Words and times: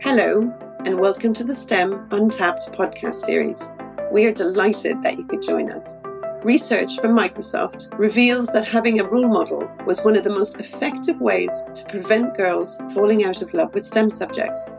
Hello, 0.00 0.42
and 0.84 1.00
welcome 1.00 1.32
to 1.32 1.42
the 1.42 1.54
STEM 1.54 2.06
Untapped 2.12 2.70
podcast 2.70 3.16
series. 3.16 3.72
We 4.12 4.26
are 4.26 4.32
delighted 4.32 5.02
that 5.02 5.18
you 5.18 5.24
could 5.24 5.42
join 5.42 5.72
us. 5.72 5.96
Research 6.44 7.00
from 7.00 7.16
Microsoft 7.16 7.88
reveals 7.98 8.46
that 8.52 8.68
having 8.68 9.00
a 9.00 9.08
role 9.08 9.28
model 9.28 9.68
was 9.86 10.04
one 10.04 10.14
of 10.14 10.22
the 10.22 10.30
most 10.30 10.60
effective 10.60 11.20
ways 11.20 11.64
to 11.74 11.84
prevent 11.86 12.36
girls 12.36 12.80
falling 12.94 13.24
out 13.24 13.42
of 13.42 13.52
love 13.52 13.74
with 13.74 13.84
STEM 13.84 14.08
subjects. 14.08 14.70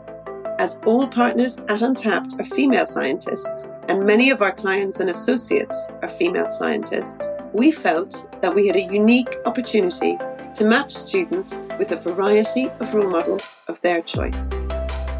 As 0.58 0.80
all 0.86 1.06
partners 1.06 1.58
at 1.68 1.82
Untapped 1.82 2.40
are 2.40 2.44
female 2.44 2.86
scientists, 2.86 3.70
and 3.88 4.06
many 4.06 4.30
of 4.30 4.40
our 4.40 4.52
clients 4.52 5.00
and 5.00 5.10
associates 5.10 5.88
are 6.00 6.08
female 6.08 6.48
scientists, 6.48 7.28
we 7.52 7.70
felt 7.70 8.26
that 8.40 8.54
we 8.54 8.66
had 8.66 8.76
a 8.76 8.90
unique 8.90 9.36
opportunity 9.44 10.16
to 10.54 10.64
match 10.64 10.92
students 10.92 11.58
with 11.78 11.92
a 11.92 12.00
variety 12.00 12.70
of 12.80 12.94
role 12.94 13.10
models 13.10 13.60
of 13.68 13.78
their 13.82 14.00
choice. 14.00 14.48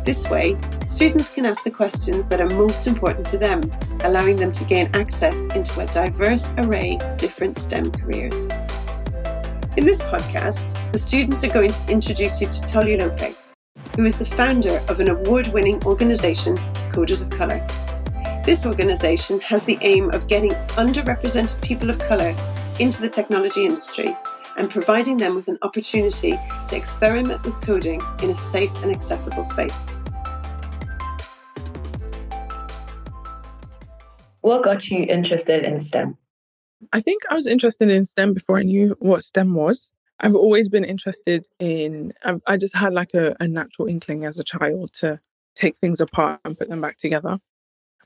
This 0.05 0.29
way, 0.31 0.57
students 0.87 1.29
can 1.29 1.45
ask 1.45 1.63
the 1.63 1.71
questions 1.71 2.27
that 2.29 2.41
are 2.41 2.49
most 2.49 2.87
important 2.87 3.27
to 3.29 3.39
them, 3.39 3.61
allowing 4.03 4.37
them 4.37 4.51
to 4.53 4.65
gain 4.65 4.89
access 4.95 5.45
into 5.55 5.79
a 5.81 5.87
diverse 5.87 6.55
array 6.57 6.99
of 6.99 7.19
different 7.19 7.57
STEM 7.57 7.91
careers. 7.91 8.47
In 9.77 9.85
this 9.85 10.01
podcast, 10.01 10.75
the 10.93 10.99
students 10.99 11.45
are 11.45 11.53
going 11.53 11.73
to 11.73 11.93
introduce 11.93 12.41
you 12.41 12.49
to 12.49 12.61
Tolúlọpẹ́, 12.63 13.35
who 13.97 14.07
is 14.07 14.17
the 14.17 14.25
founder 14.25 14.83
of 14.89 15.01
an 15.01 15.11
award 15.11 15.49
winning 15.49 15.85
organisation, 15.85 16.57
Coders 16.91 17.21
of 17.21 17.29
Colour. 17.29 17.65
This 18.47 18.65
organisation 18.65 19.39
has 19.41 19.65
the 19.65 19.79
aim 19.83 20.11
of 20.13 20.27
getting 20.27 20.53
underrepresented 20.79 21.61
people 21.61 21.91
of 21.91 21.99
colour 21.99 22.35
into 22.79 23.03
the 23.03 23.09
technology 23.09 23.67
industry 23.67 24.17
and 24.57 24.71
providing 24.71 25.17
them 25.17 25.35
with 25.35 25.49
an 25.49 25.59
opportunity 25.63 26.39
to 26.69 26.77
experiment 26.77 27.45
with 27.45 27.61
coding 27.61 28.01
in 28.23 28.31
a 28.31 28.35
safe 28.35 28.71
and 28.83 28.91
accessible 28.91 29.45
space. 29.45 29.87
What 34.41 34.63
got 34.63 34.91
you 34.91 35.05
interested 35.05 35.65
in 35.65 35.79
STEM? 35.79 36.17
I 36.93 37.01
think 37.01 37.23
I 37.31 37.35
was 37.35 37.47
interested 37.47 37.91
in 37.91 38.05
STEM 38.05 38.33
before 38.33 38.59
I 38.59 38.63
knew 38.63 38.97
what 38.99 39.23
STEM 39.23 39.55
was. 39.55 39.93
I've 40.21 40.35
always 40.35 40.69
been 40.69 40.85
interested 40.85 41.47
in, 41.59 42.13
I've, 42.25 42.41
i 42.47 42.57
just 42.57 42.77
had 42.77 42.93
like 42.93 43.15
a, 43.15 43.35
a 43.41 43.49
natural 43.49 43.89
inkling 43.89 44.25
as 44.25 44.39
a 44.39 44.45
child 44.45 44.93
to 44.95 45.19
take 45.55 45.79
things 45.79 46.01
apart 46.01 46.41
and 46.45 46.57
put 46.57 46.69
them 46.69 46.81
back 46.81 46.97
together. 46.99 47.39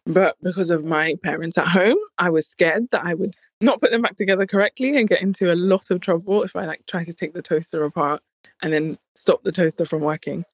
But 0.06 0.36
because 0.42 0.70
of 0.70 0.84
my 0.84 1.14
parents 1.22 1.56
at 1.56 1.66
home, 1.66 1.97
I 2.19 2.28
was 2.28 2.47
scared 2.47 2.91
that 2.91 3.05
I 3.05 3.14
would 3.14 3.34
not 3.60 3.80
put 3.80 3.91
them 3.91 4.02
back 4.02 4.16
together 4.16 4.46
correctly 4.46 4.98
and 4.98 5.08
get 5.08 5.22
into 5.22 5.52
a 5.52 5.56
lot 5.56 5.91
of 5.91 6.00
trouble 6.00 6.42
if 6.42 6.55
I 6.56 6.66
like 6.66 6.84
try 6.86 7.05
to 7.05 7.12
take 7.14 7.33
the 7.33 7.41
toaster 7.41 7.84
apart 7.84 8.22
and 8.62 8.72
then 8.72 8.98
stop 9.14 9.42
the 9.42 9.52
toaster 9.52 9.86
from 9.86 10.02
working. 10.02 10.44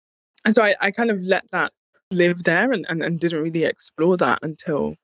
And 0.44 0.54
so 0.54 0.62
I, 0.62 0.76
I 0.80 0.90
kind 0.92 1.10
of 1.10 1.20
let 1.22 1.50
that 1.50 1.72
live 2.12 2.44
there 2.44 2.70
and, 2.72 2.86
and, 2.88 3.02
and 3.02 3.18
didn't 3.18 3.42
really 3.42 3.64
explore 3.64 4.16
that 4.18 4.38
until 4.42 4.94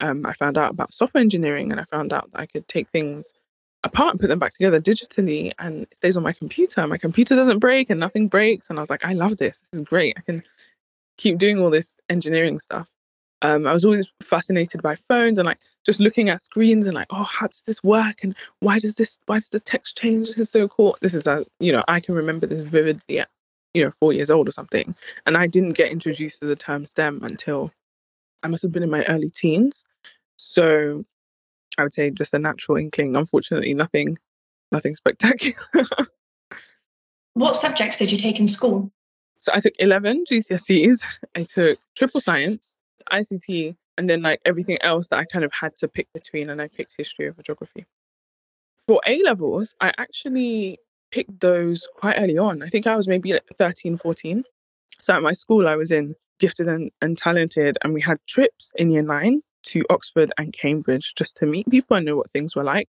um, 0.00 0.26
I 0.26 0.32
found 0.32 0.58
out 0.58 0.70
about 0.70 0.92
software 0.92 1.20
engineering 1.20 1.70
and 1.70 1.80
I 1.80 1.84
found 1.84 2.12
out 2.12 2.30
that 2.32 2.40
I 2.40 2.46
could 2.46 2.66
take 2.66 2.88
things 2.90 3.32
apart 3.84 4.12
and 4.12 4.20
put 4.20 4.28
them 4.28 4.38
back 4.38 4.54
together 4.54 4.80
digitally 4.80 5.52
and 5.58 5.82
it 5.82 5.96
stays 5.98 6.16
on 6.16 6.22
my 6.22 6.32
computer. 6.32 6.86
My 6.86 6.98
computer 6.98 7.36
doesn't 7.36 7.60
break 7.60 7.90
and 7.90 8.00
nothing 8.00 8.28
breaks. 8.28 8.70
And 8.70 8.78
I 8.78 8.82
was 8.82 8.90
like, 8.90 9.04
I 9.04 9.12
love 9.12 9.36
this. 9.36 9.56
This 9.70 9.80
is 9.80 9.86
great. 9.86 10.14
I 10.16 10.22
can 10.22 10.42
keep 11.16 11.38
doing 11.38 11.60
all 11.60 11.70
this 11.70 11.96
engineering 12.08 12.58
stuff. 12.58 12.88
Um, 13.44 13.66
I 13.66 13.74
was 13.74 13.84
always 13.84 14.10
fascinated 14.22 14.80
by 14.80 14.94
phones 14.94 15.36
and 15.36 15.44
like 15.44 15.58
just 15.84 16.00
looking 16.00 16.30
at 16.30 16.40
screens 16.40 16.86
and 16.86 16.94
like, 16.94 17.08
oh, 17.10 17.24
how 17.24 17.46
does 17.46 17.62
this 17.66 17.84
work? 17.84 18.24
And 18.24 18.34
why 18.60 18.78
does 18.78 18.94
this, 18.94 19.18
why 19.26 19.36
does 19.36 19.50
the 19.50 19.60
text 19.60 19.98
change? 19.98 20.26
This 20.26 20.38
is 20.38 20.48
so 20.48 20.66
cool. 20.66 20.96
This 21.02 21.12
is 21.12 21.26
a, 21.26 21.44
you 21.60 21.70
know, 21.70 21.84
I 21.86 22.00
can 22.00 22.14
remember 22.14 22.46
this 22.46 22.62
vividly 22.62 23.18
at, 23.18 23.28
you 23.74 23.84
know, 23.84 23.90
four 23.90 24.14
years 24.14 24.30
old 24.30 24.48
or 24.48 24.52
something. 24.52 24.94
And 25.26 25.36
I 25.36 25.46
didn't 25.46 25.74
get 25.74 25.92
introduced 25.92 26.40
to 26.40 26.46
the 26.46 26.56
term 26.56 26.86
STEM 26.86 27.20
until 27.22 27.70
I 28.42 28.48
must 28.48 28.62
have 28.62 28.72
been 28.72 28.82
in 28.82 28.88
my 28.88 29.04
early 29.10 29.28
teens. 29.28 29.84
So 30.36 31.04
I 31.76 31.82
would 31.82 31.92
say 31.92 32.08
just 32.08 32.32
a 32.32 32.38
natural 32.38 32.78
inkling. 32.78 33.14
Unfortunately, 33.14 33.74
nothing, 33.74 34.16
nothing 34.72 34.96
spectacular. 34.96 35.58
what 37.34 37.56
subjects 37.56 37.98
did 37.98 38.10
you 38.10 38.16
take 38.16 38.40
in 38.40 38.48
school? 38.48 38.90
So 39.40 39.52
I 39.54 39.60
took 39.60 39.74
11 39.78 40.24
GCSEs. 40.30 41.02
I 41.34 41.42
took 41.42 41.78
triple 41.94 42.22
science, 42.22 42.78
ICT, 43.12 43.76
and 43.98 44.08
then 44.08 44.22
like 44.22 44.40
everything 44.44 44.78
else 44.82 45.08
that 45.08 45.18
I 45.18 45.24
kind 45.24 45.44
of 45.44 45.52
had 45.52 45.76
to 45.78 45.88
pick 45.88 46.08
between, 46.12 46.50
and 46.50 46.60
I 46.60 46.68
picked 46.68 46.94
history 46.96 47.28
over 47.28 47.42
geography. 47.42 47.86
For 48.88 49.00
A 49.06 49.22
levels, 49.22 49.74
I 49.80 49.92
actually 49.98 50.78
picked 51.10 51.40
those 51.40 51.88
quite 51.96 52.16
early 52.18 52.38
on. 52.38 52.62
I 52.62 52.68
think 52.68 52.86
I 52.86 52.96
was 52.96 53.08
maybe 53.08 53.32
like 53.32 53.46
13, 53.56 53.96
14. 53.96 54.44
So 55.00 55.14
at 55.14 55.22
my 55.22 55.32
school, 55.32 55.68
I 55.68 55.76
was 55.76 55.92
in 55.92 56.14
gifted 56.38 56.68
and, 56.68 56.90
and 57.00 57.16
talented, 57.16 57.78
and 57.82 57.94
we 57.94 58.00
had 58.00 58.18
trips 58.26 58.72
in 58.76 58.90
year 58.90 59.02
nine 59.02 59.40
to 59.66 59.84
Oxford 59.90 60.32
and 60.38 60.52
Cambridge 60.52 61.14
just 61.14 61.36
to 61.38 61.46
meet 61.46 61.68
people 61.70 61.96
and 61.96 62.04
know 62.04 62.16
what 62.16 62.30
things 62.30 62.54
were 62.54 62.64
like. 62.64 62.88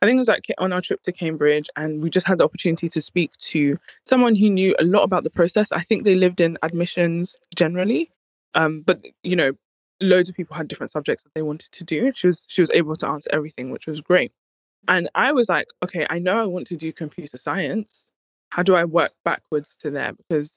I 0.00 0.06
think 0.06 0.16
it 0.16 0.18
was 0.18 0.28
like 0.28 0.46
on 0.58 0.72
our 0.72 0.80
trip 0.80 1.02
to 1.04 1.12
Cambridge, 1.12 1.70
and 1.76 2.02
we 2.02 2.10
just 2.10 2.26
had 2.26 2.38
the 2.38 2.44
opportunity 2.44 2.88
to 2.88 3.00
speak 3.00 3.32
to 3.38 3.78
someone 4.04 4.34
who 4.34 4.50
knew 4.50 4.74
a 4.78 4.84
lot 4.84 5.04
about 5.04 5.24
the 5.24 5.30
process. 5.30 5.70
I 5.72 5.82
think 5.82 6.02
they 6.02 6.16
lived 6.16 6.40
in 6.40 6.58
admissions 6.62 7.36
generally, 7.54 8.10
um, 8.54 8.82
but 8.82 9.00
you 9.22 9.36
know, 9.36 9.52
loads 10.00 10.28
of 10.28 10.36
people 10.36 10.56
had 10.56 10.68
different 10.68 10.90
subjects 10.90 11.22
that 11.24 11.34
they 11.34 11.42
wanted 11.42 11.70
to 11.72 11.84
do. 11.84 12.12
She 12.14 12.28
was 12.28 12.44
she 12.48 12.60
was 12.60 12.70
able 12.72 12.96
to 12.96 13.08
answer 13.08 13.30
everything, 13.32 13.70
which 13.70 13.86
was 13.86 14.00
great. 14.00 14.32
And 14.88 15.08
I 15.14 15.32
was 15.32 15.48
like, 15.48 15.68
okay, 15.84 16.06
I 16.10 16.18
know 16.18 16.40
I 16.40 16.46
want 16.46 16.66
to 16.68 16.76
do 16.76 16.92
computer 16.92 17.38
science. 17.38 18.06
How 18.50 18.62
do 18.62 18.74
I 18.74 18.84
work 18.84 19.12
backwards 19.24 19.76
to 19.76 19.90
there? 19.90 20.12
Because 20.12 20.52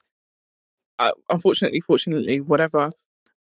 uh, 0.98 1.12
unfortunately, 1.30 1.80
fortunately, 1.80 2.40
whatever, 2.40 2.90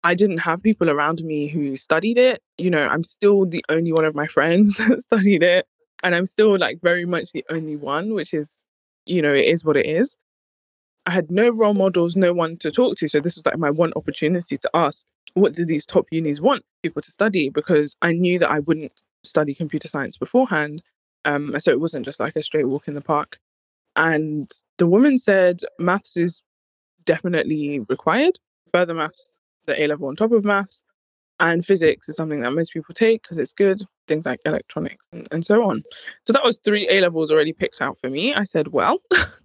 I 0.02 0.14
didn't 0.14 0.38
have 0.38 0.62
people 0.62 0.90
around 0.90 1.22
me 1.24 1.48
who 1.48 1.76
studied 1.76 2.18
it. 2.18 2.42
You 2.58 2.70
know, 2.70 2.86
I'm 2.86 3.04
still 3.04 3.46
the 3.46 3.64
only 3.68 3.92
one 3.92 4.04
of 4.04 4.14
my 4.14 4.26
friends 4.36 4.76
that 4.76 5.02
studied 5.02 5.42
it. 5.42 5.66
And 6.02 6.14
I'm 6.14 6.26
still 6.26 6.58
like 6.58 6.80
very 6.82 7.06
much 7.06 7.32
the 7.32 7.44
only 7.50 7.76
one, 7.76 8.12
which 8.12 8.34
is, 8.34 8.54
you 9.06 9.22
know, 9.22 9.32
it 9.32 9.46
is 9.46 9.64
what 9.64 9.76
it 9.76 9.86
is. 9.86 10.16
I 11.06 11.10
had 11.10 11.30
no 11.30 11.50
role 11.50 11.74
models, 11.74 12.16
no 12.16 12.32
one 12.32 12.56
to 12.58 12.70
talk 12.70 12.96
to. 12.98 13.08
So 13.08 13.20
this 13.20 13.36
was 13.36 13.44
like 13.44 13.58
my 13.58 13.70
one 13.70 13.92
opportunity 13.96 14.56
to 14.58 14.70
ask, 14.74 15.06
what 15.34 15.52
do 15.52 15.64
these 15.64 15.84
top 15.84 16.06
unis 16.10 16.40
want 16.40 16.64
people 16.82 17.02
to 17.02 17.10
study? 17.10 17.50
Because 17.50 17.94
I 18.02 18.12
knew 18.12 18.38
that 18.38 18.50
I 18.50 18.60
wouldn't 18.60 18.92
study 19.22 19.54
computer 19.54 19.88
science 19.88 20.16
beforehand. 20.16 20.82
Um, 21.24 21.54
so 21.58 21.70
it 21.70 21.80
wasn't 21.80 22.04
just 22.04 22.20
like 22.20 22.36
a 22.36 22.42
straight 22.42 22.68
walk 22.68 22.88
in 22.88 22.94
the 22.94 23.00
park. 23.00 23.38
And 23.96 24.50
the 24.78 24.86
woman 24.86 25.18
said 25.18 25.60
maths 25.78 26.16
is 26.16 26.42
definitely 27.04 27.80
required. 27.80 28.38
Further 28.72 28.94
maths, 28.94 29.38
the 29.64 29.80
A 29.80 29.86
level 29.86 30.08
on 30.08 30.16
top 30.16 30.32
of 30.32 30.44
maths, 30.44 30.82
and 31.40 31.64
physics 31.64 32.08
is 32.08 32.16
something 32.16 32.40
that 32.40 32.52
most 32.52 32.72
people 32.72 32.94
take 32.94 33.22
because 33.22 33.38
it's 33.38 33.52
good. 33.52 33.80
Things 34.08 34.26
like 34.26 34.40
electronics 34.44 35.04
and, 35.12 35.26
and 35.30 35.44
so 35.44 35.68
on. 35.68 35.82
So 36.26 36.32
that 36.32 36.44
was 36.44 36.58
three 36.58 36.88
A 36.90 37.00
levels 37.00 37.30
already 37.30 37.52
picked 37.52 37.80
out 37.80 37.98
for 38.00 38.10
me. 38.10 38.34
I 38.34 38.44
said, 38.44 38.68
well, 38.68 38.98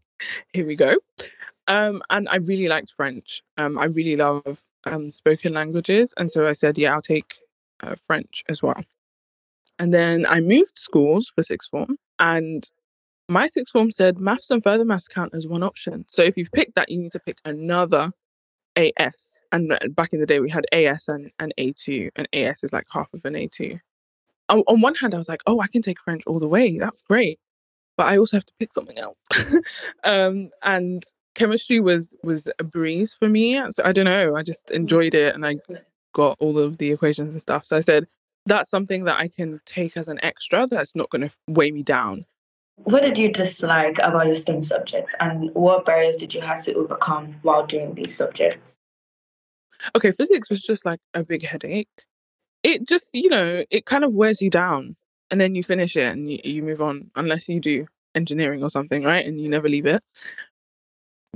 here 0.54 0.66
we 0.66 0.76
go. 0.76 0.96
Um, 1.70 2.02
and 2.10 2.28
I 2.28 2.38
really 2.38 2.68
liked 2.68 2.92
French. 2.92 3.44
Um, 3.58 3.78
I 3.78 3.86
really 3.86 4.16
love 4.16 4.62
um, 4.86 5.12
spoken 5.12 5.54
languages, 5.54 6.14
and 6.18 6.30
so 6.30 6.48
I 6.48 6.54
said, 6.54 6.78
yeah, 6.78 6.94
I'll 6.94 7.02
take 7.02 7.36
uh, 7.82 7.96
French 7.96 8.44
as 8.50 8.62
well. 8.62 8.84
And 9.78 9.94
then 9.94 10.26
I 10.26 10.42
moved 10.42 10.78
schools 10.78 11.32
for 11.34 11.44
sixth 11.44 11.70
form, 11.70 11.98
and 12.18 12.70
my 13.30 13.46
sixth 13.46 13.72
form 13.72 13.92
said 13.92 14.20
maths 14.20 14.50
and 14.50 14.64
further 14.64 14.84
maths 14.84 15.08
count 15.08 15.36
as 15.36 15.48
one 15.48 15.62
option. 15.62 16.06
So 16.10 16.24
if 16.24 16.36
you've 16.36 16.52
picked 16.52 16.76
that, 16.76 16.90
you 16.90 17.00
need 17.00 17.12
to 17.12 17.20
pick 17.20 17.38
another 17.46 18.12
AS. 18.76 19.42
And 19.52 19.78
back 19.92 20.14
in 20.14 20.20
the 20.20 20.26
day, 20.26 20.40
we 20.40 20.50
had 20.50 20.66
AS 20.72 21.08
and, 21.08 21.32
and 21.40 21.54
A2, 21.60 22.10
and 22.16 22.28
AS 22.34 22.64
is 22.64 22.74
like 22.74 22.86
half 22.90 23.14
of 23.14 23.24
an 23.26 23.34
A2. 23.34 23.80
On, 24.50 24.60
on 24.68 24.82
one 24.82 24.96
hand, 24.96 25.14
I 25.14 25.20
was 25.20 25.30
like, 25.30 25.44
oh, 25.46 25.62
I 25.62 25.68
can 25.68 25.84
take 25.84 26.02
French 26.02 26.24
all 26.26 26.40
the 26.40 26.48
way. 26.48 26.80
That's 26.80 27.04
great. 27.04 27.40
But 27.96 28.08
I 28.08 28.18
also 28.18 28.38
have 28.38 28.46
to 28.46 28.54
pick 28.60 28.74
something 28.74 28.98
else. 28.98 29.18
um, 30.04 30.50
and 30.64 31.04
chemistry 31.36 31.80
was 31.80 32.16
was 32.24 32.50
a 32.60 32.64
breeze 32.64 33.16
for 33.18 33.30
me. 33.30 33.62
So 33.72 33.84
I 33.84 33.92
don't 33.92 34.06
know. 34.06 34.36
I 34.36 34.44
just 34.44 34.70
enjoyed 34.72 35.16
it, 35.16 35.36
and 35.36 35.46
I 35.46 35.58
got 36.14 36.38
all 36.40 36.58
of 36.58 36.78
the 36.78 36.92
equations 36.92 37.36
and 37.36 37.42
stuff. 37.42 37.66
So 37.66 37.78
I 37.78 37.82
said, 37.82 38.08
that's 38.46 38.70
something 38.70 39.04
that 39.06 39.20
I 39.20 39.28
can 39.28 39.62
take 39.66 39.96
as 39.96 40.08
an 40.08 40.20
extra 40.24 40.68
that's 40.68 40.96
not 40.96 41.10
going 41.10 41.28
to 41.28 41.36
weigh 41.48 41.72
me 41.72 41.84
down. 41.84 42.26
What 42.78 43.04
did 43.04 43.18
you 43.18 43.32
dislike 43.32 44.00
about 44.00 44.28
your 44.28 44.36
STEM 44.36 44.64
subjects 44.64 45.14
and 45.20 45.54
what 45.54 45.86
barriers 45.86 46.18
did 46.18 46.34
you 46.34 46.42
have 46.42 46.64
to 46.64 46.74
overcome 46.76 47.36
while 47.42 47.66
doing 47.66 47.94
these 47.94 48.16
subjects? 48.16 48.80
Okay, 49.96 50.12
physics 50.12 50.50
was 50.50 50.62
just 50.62 50.86
like 50.86 51.00
a 51.14 51.24
big 51.24 51.44
headache. 51.44 51.90
It 52.64 52.88
just, 52.88 53.10
you 53.14 53.30
know, 53.30 53.64
it 53.70 53.86
kind 53.86 54.04
of 54.04 54.16
wears 54.16 54.42
you 54.42 54.50
down 54.50 54.96
and 55.30 55.40
then 55.40 55.56
you 55.56 55.64
finish 55.64 55.96
it 55.96 56.06
and 56.06 56.30
you, 56.30 56.40
you 56.44 56.64
move 56.64 56.82
on, 56.82 57.12
unless 57.16 57.50
you 57.50 57.60
do 57.60 57.86
engineering 58.16 58.64
or 58.64 58.70
something, 58.70 59.04
right? 59.04 59.26
And 59.26 59.38
you 59.38 59.50
never 59.50 59.70
leave 59.70 59.86
it. 59.86 60.02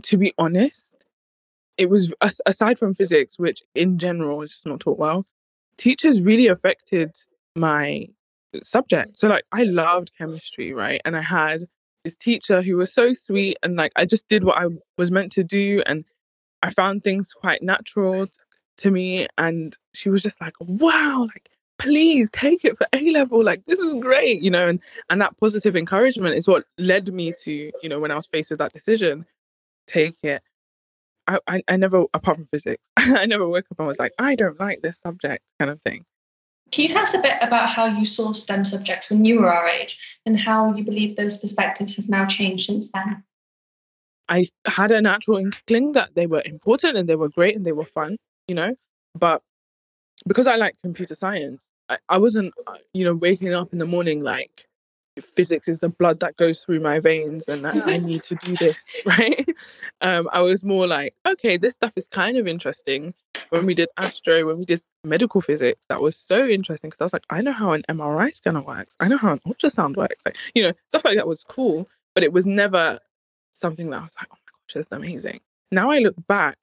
To 0.02 0.18
be 0.18 0.34
honest, 0.38 1.06
it 1.78 1.90
was 1.90 2.14
aside 2.46 2.78
from 2.78 2.94
physics, 2.94 3.40
which 3.40 3.64
in 3.76 3.98
general 3.98 4.42
is 4.42 4.60
not 4.66 4.80
taught 4.82 5.00
well, 5.00 5.26
teachers 5.78 6.22
really 6.22 6.48
affected 6.48 7.16
my 7.56 8.08
subject. 8.64 9.18
So 9.18 9.28
like 9.28 9.46
I 9.52 9.64
loved 9.64 10.12
chemistry, 10.18 10.74
right? 10.74 11.02
And 11.06 11.16
I 11.16 11.22
had 11.22 11.64
this 12.04 12.16
teacher 12.16 12.62
who 12.62 12.76
was 12.76 12.94
so 12.94 13.14
sweet 13.14 13.58
and 13.64 13.76
like 13.76 13.92
I 13.96 14.06
just 14.06 14.28
did 14.28 14.44
what 14.44 14.58
I 14.58 14.68
was 14.98 15.10
meant 15.10 15.32
to 15.34 15.44
do 15.44 15.82
and 15.86 16.04
I 16.62 16.70
found 16.70 17.04
things 17.04 17.34
quite 17.34 17.62
natural 17.62 18.28
to 18.78 18.92
me. 18.92 19.28
And 19.38 19.76
she 19.94 20.10
was 20.10 20.24
just 20.24 20.42
like, 20.42 20.54
wow, 20.60 21.28
like, 21.34 21.50
please 21.78 22.30
take 22.32 22.64
it 22.64 22.78
for 22.78 22.88
A 22.94 23.12
level. 23.12 23.44
Like, 23.44 23.66
this 23.66 23.80
is 23.80 24.00
great, 24.02 24.42
you 24.42 24.50
know, 24.50 24.68
and, 24.68 24.82
and 25.10 25.22
that 25.22 25.38
positive 25.40 25.76
encouragement 25.76 26.36
is 26.36 26.48
what 26.48 26.66
led 26.78 27.12
me 27.14 27.34
to, 27.44 27.72
you 27.82 27.90
know, 27.90 28.00
when 28.00 28.12
I 28.12 28.16
was 28.16 28.28
faced 28.28 28.50
with 28.50 28.60
that 28.60 28.74
decision, 28.74 29.26
take 29.88 30.16
it. 30.24 30.42
I, 31.28 31.40
I, 31.48 31.64
I 31.68 31.78
never, 31.78 32.06
apart 32.14 32.38
from 32.38 32.48
physics, 32.48 32.84
I 32.98 33.26
never 33.26 33.48
woke 33.48 33.66
up 33.72 33.80
and 33.80 33.88
was 33.88 34.00
like, 34.00 34.14
I 34.20 34.36
don't 34.36 34.60
like 34.60 34.82
this 34.82 35.00
subject 35.00 35.44
kind 35.60 35.72
of 35.72 35.82
thing. 35.82 36.06
Can 36.72 36.84
you 36.84 36.90
tell 36.90 37.04
us 37.04 37.14
a 37.14 37.22
bit 37.22 37.38
about 37.42 37.70
how 37.70 37.86
you 37.86 38.04
saw 38.04 38.32
STEM 38.32 38.66
subjects 38.66 39.10
when 39.10 39.24
you 39.24 39.40
were 39.40 39.54
our 39.54 39.68
age 39.68 40.00
and 40.26 40.40
how 40.40 40.74
you 40.74 40.84
believe 40.84 41.16
those 41.16 41.38
perspectives 41.38 41.96
have 41.98 42.10
now 42.10 42.26
changed 42.26 42.66
since 42.66 42.92
then? 42.92 43.24
I 44.28 44.48
had 44.66 44.92
a 44.92 45.02
natural 45.02 45.38
inkling 45.38 45.92
that 45.92 46.16
they 46.16 46.26
were 46.26 46.42
important 46.46 46.98
and 46.98 47.08
they 47.08 47.16
were 47.16 47.30
great 47.30 47.56
and 47.56 47.64
they 47.64 47.74
were 47.74 47.86
fun, 47.86 48.18
you 48.48 48.56
know, 48.56 48.76
but 49.14 49.44
because 50.28 50.48
I 50.48 50.56
like 50.56 50.76
computer 50.82 51.16
science, 51.16 51.70
I, 51.90 51.98
I 52.10 52.18
wasn't, 52.18 52.54
uh, 52.66 52.78
you 52.94 53.04
know, 53.04 53.14
waking 53.14 53.54
up 53.54 53.72
in 53.72 53.80
the 53.80 53.86
morning 53.86 54.24
like, 54.24 54.66
physics 55.22 55.68
is 55.68 55.80
the 55.80 55.90
blood 55.90 56.20
that 56.20 56.36
goes 56.38 56.64
through 56.64 56.80
my 56.80 57.00
veins 57.00 57.48
and 57.48 57.68
I, 57.68 57.96
I 57.96 57.98
need 58.00 58.24
to 58.24 58.36
do 58.36 58.56
this, 58.58 59.02
right? 59.06 59.48
Um, 60.02 60.28
I 60.32 60.42
was 60.42 60.64
more 60.64 60.88
like, 60.88 61.16
okay, 61.26 61.58
this 61.58 61.76
stuff 61.76 61.94
is 61.96 62.08
kind 62.08 62.38
of 62.38 62.48
interesting. 62.48 63.14
When 63.50 63.66
we 63.66 63.76
did 63.76 63.90
astro, 63.98 64.46
when 64.46 64.58
we 64.58 64.66
did 64.66 64.82
medical 65.04 65.42
physics, 65.42 65.86
that 65.90 66.02
was 66.02 66.18
so 66.18 66.44
interesting 66.46 66.90
because 66.90 67.02
I 67.02 67.06
was 67.06 67.14
like, 67.14 67.26
I 67.30 67.42
know 67.42 67.52
how 67.52 67.74
an 67.74 67.84
MRI 67.90 68.34
scanner 68.34 68.62
works. 68.62 68.96
I 69.00 69.08
know 69.08 69.18
how 69.18 69.34
an 69.34 69.40
ultrasound 69.48 69.96
works. 69.96 70.22
Like, 70.26 70.38
you 70.56 70.64
know, 70.64 70.74
stuff 70.90 71.06
like 71.06 71.18
that 71.18 71.28
was 71.28 71.44
cool, 71.44 71.88
but 72.16 72.24
it 72.24 72.34
was 72.34 72.48
never 72.48 73.00
something 73.52 73.90
that 73.92 74.02
I 74.02 74.04
was 74.04 74.16
like, 74.20 74.28
oh 74.32 74.36
my 74.36 74.52
gosh, 74.52 74.74
that's 74.74 74.92
amazing. 74.92 75.40
Now 75.72 75.92
I 75.92 76.00
look 76.00 76.16
back, 76.28 76.58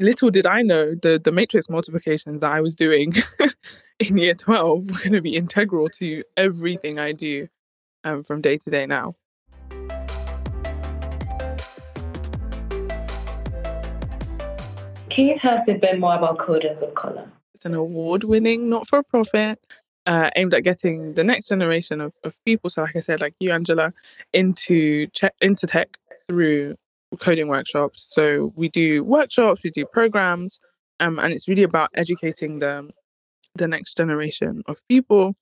little 0.00 0.30
did 0.30 0.46
I 0.46 0.62
know 0.62 0.94
the, 0.94 1.20
the 1.22 1.32
matrix 1.32 1.68
multiplications 1.68 2.40
that 2.40 2.50
I 2.50 2.60
was 2.60 2.74
doing 2.74 3.12
in 4.00 4.16
year 4.18 4.34
12 4.34 4.90
were 4.90 4.98
going 4.98 5.12
to 5.12 5.20
be 5.20 5.36
integral 5.36 5.88
to 5.90 6.22
everything 6.36 6.98
I 6.98 7.12
do 7.12 7.48
um, 8.04 8.22
from 8.22 8.40
day 8.40 8.58
to 8.58 8.70
day 8.70 8.86
now. 8.86 9.14
Can 15.10 15.26
you 15.26 15.36
tell 15.36 15.54
us 15.54 15.68
a 15.68 15.74
bit 15.74 15.98
more 15.98 16.14
about 16.14 16.38
Coders 16.38 16.82
of 16.82 16.94
Colour? 16.94 17.30
It's 17.54 17.66
an 17.66 17.74
award 17.74 18.24
winning 18.24 18.70
not 18.70 18.88
for 18.88 19.02
profit 19.02 19.58
uh, 20.06 20.30
aimed 20.36 20.54
at 20.54 20.64
getting 20.64 21.14
the 21.14 21.22
next 21.22 21.48
generation 21.48 22.00
of, 22.00 22.14
of 22.24 22.34
people, 22.44 22.70
so 22.70 22.82
like 22.82 22.96
I 22.96 23.00
said, 23.00 23.20
like 23.20 23.34
you, 23.38 23.52
Angela, 23.52 23.92
into, 24.32 25.06
che- 25.08 25.30
into 25.40 25.66
tech 25.66 25.88
through 26.28 26.76
coding 27.20 27.48
workshops. 27.48 28.08
So 28.10 28.52
we 28.56 28.68
do 28.68 29.04
workshops, 29.04 29.62
we 29.62 29.70
do 29.70 29.84
programs, 29.84 30.60
um, 30.98 31.18
and 31.18 31.32
it's 31.32 31.46
really 31.46 31.62
about 31.62 31.90
educating 31.94 32.58
the 32.58 32.90
the 33.54 33.68
next 33.68 33.98
generation 33.98 34.62
of 34.66 34.80
people 34.88 35.34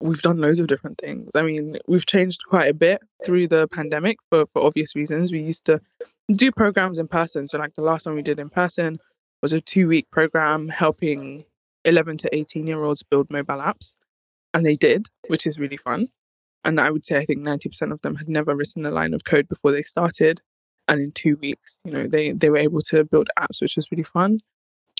we've 0.00 0.22
done 0.22 0.38
loads 0.38 0.60
of 0.60 0.66
different 0.66 0.98
things. 0.98 1.30
I 1.34 1.42
mean, 1.42 1.78
we've 1.86 2.06
changed 2.06 2.42
quite 2.48 2.68
a 2.68 2.74
bit 2.74 3.02
through 3.24 3.48
the 3.48 3.68
pandemic 3.68 4.18
for, 4.30 4.46
for 4.52 4.64
obvious 4.64 4.94
reasons. 4.94 5.32
We 5.32 5.42
used 5.42 5.64
to 5.66 5.80
do 6.34 6.50
programs 6.50 6.98
in 6.98 7.08
person. 7.08 7.48
So, 7.48 7.58
like 7.58 7.74
the 7.74 7.82
last 7.82 8.06
one 8.06 8.14
we 8.14 8.22
did 8.22 8.38
in 8.38 8.50
person 8.50 8.98
was 9.42 9.52
a 9.52 9.60
two 9.60 9.88
week 9.88 10.10
program 10.10 10.68
helping 10.68 11.44
11 11.84 12.18
to 12.18 12.34
18 12.34 12.66
year 12.66 12.84
olds 12.84 13.02
build 13.02 13.30
mobile 13.30 13.56
apps. 13.56 13.96
And 14.52 14.64
they 14.64 14.76
did, 14.76 15.08
which 15.26 15.46
is 15.46 15.58
really 15.58 15.76
fun. 15.76 16.08
And 16.64 16.80
I 16.80 16.90
would 16.90 17.04
say 17.04 17.18
I 17.18 17.24
think 17.24 17.40
90% 17.40 17.92
of 17.92 18.00
them 18.02 18.14
had 18.14 18.28
never 18.28 18.54
written 18.54 18.86
a 18.86 18.90
line 18.90 19.12
of 19.12 19.24
code 19.24 19.48
before 19.48 19.72
they 19.72 19.82
started. 19.82 20.40
And 20.88 21.00
in 21.00 21.12
two 21.12 21.36
weeks, 21.36 21.78
you 21.84 21.92
know, 21.92 22.06
they, 22.06 22.32
they 22.32 22.50
were 22.50 22.56
able 22.56 22.80
to 22.82 23.04
build 23.04 23.28
apps, 23.38 23.60
which 23.60 23.76
was 23.76 23.90
really 23.90 24.02
fun. 24.02 24.40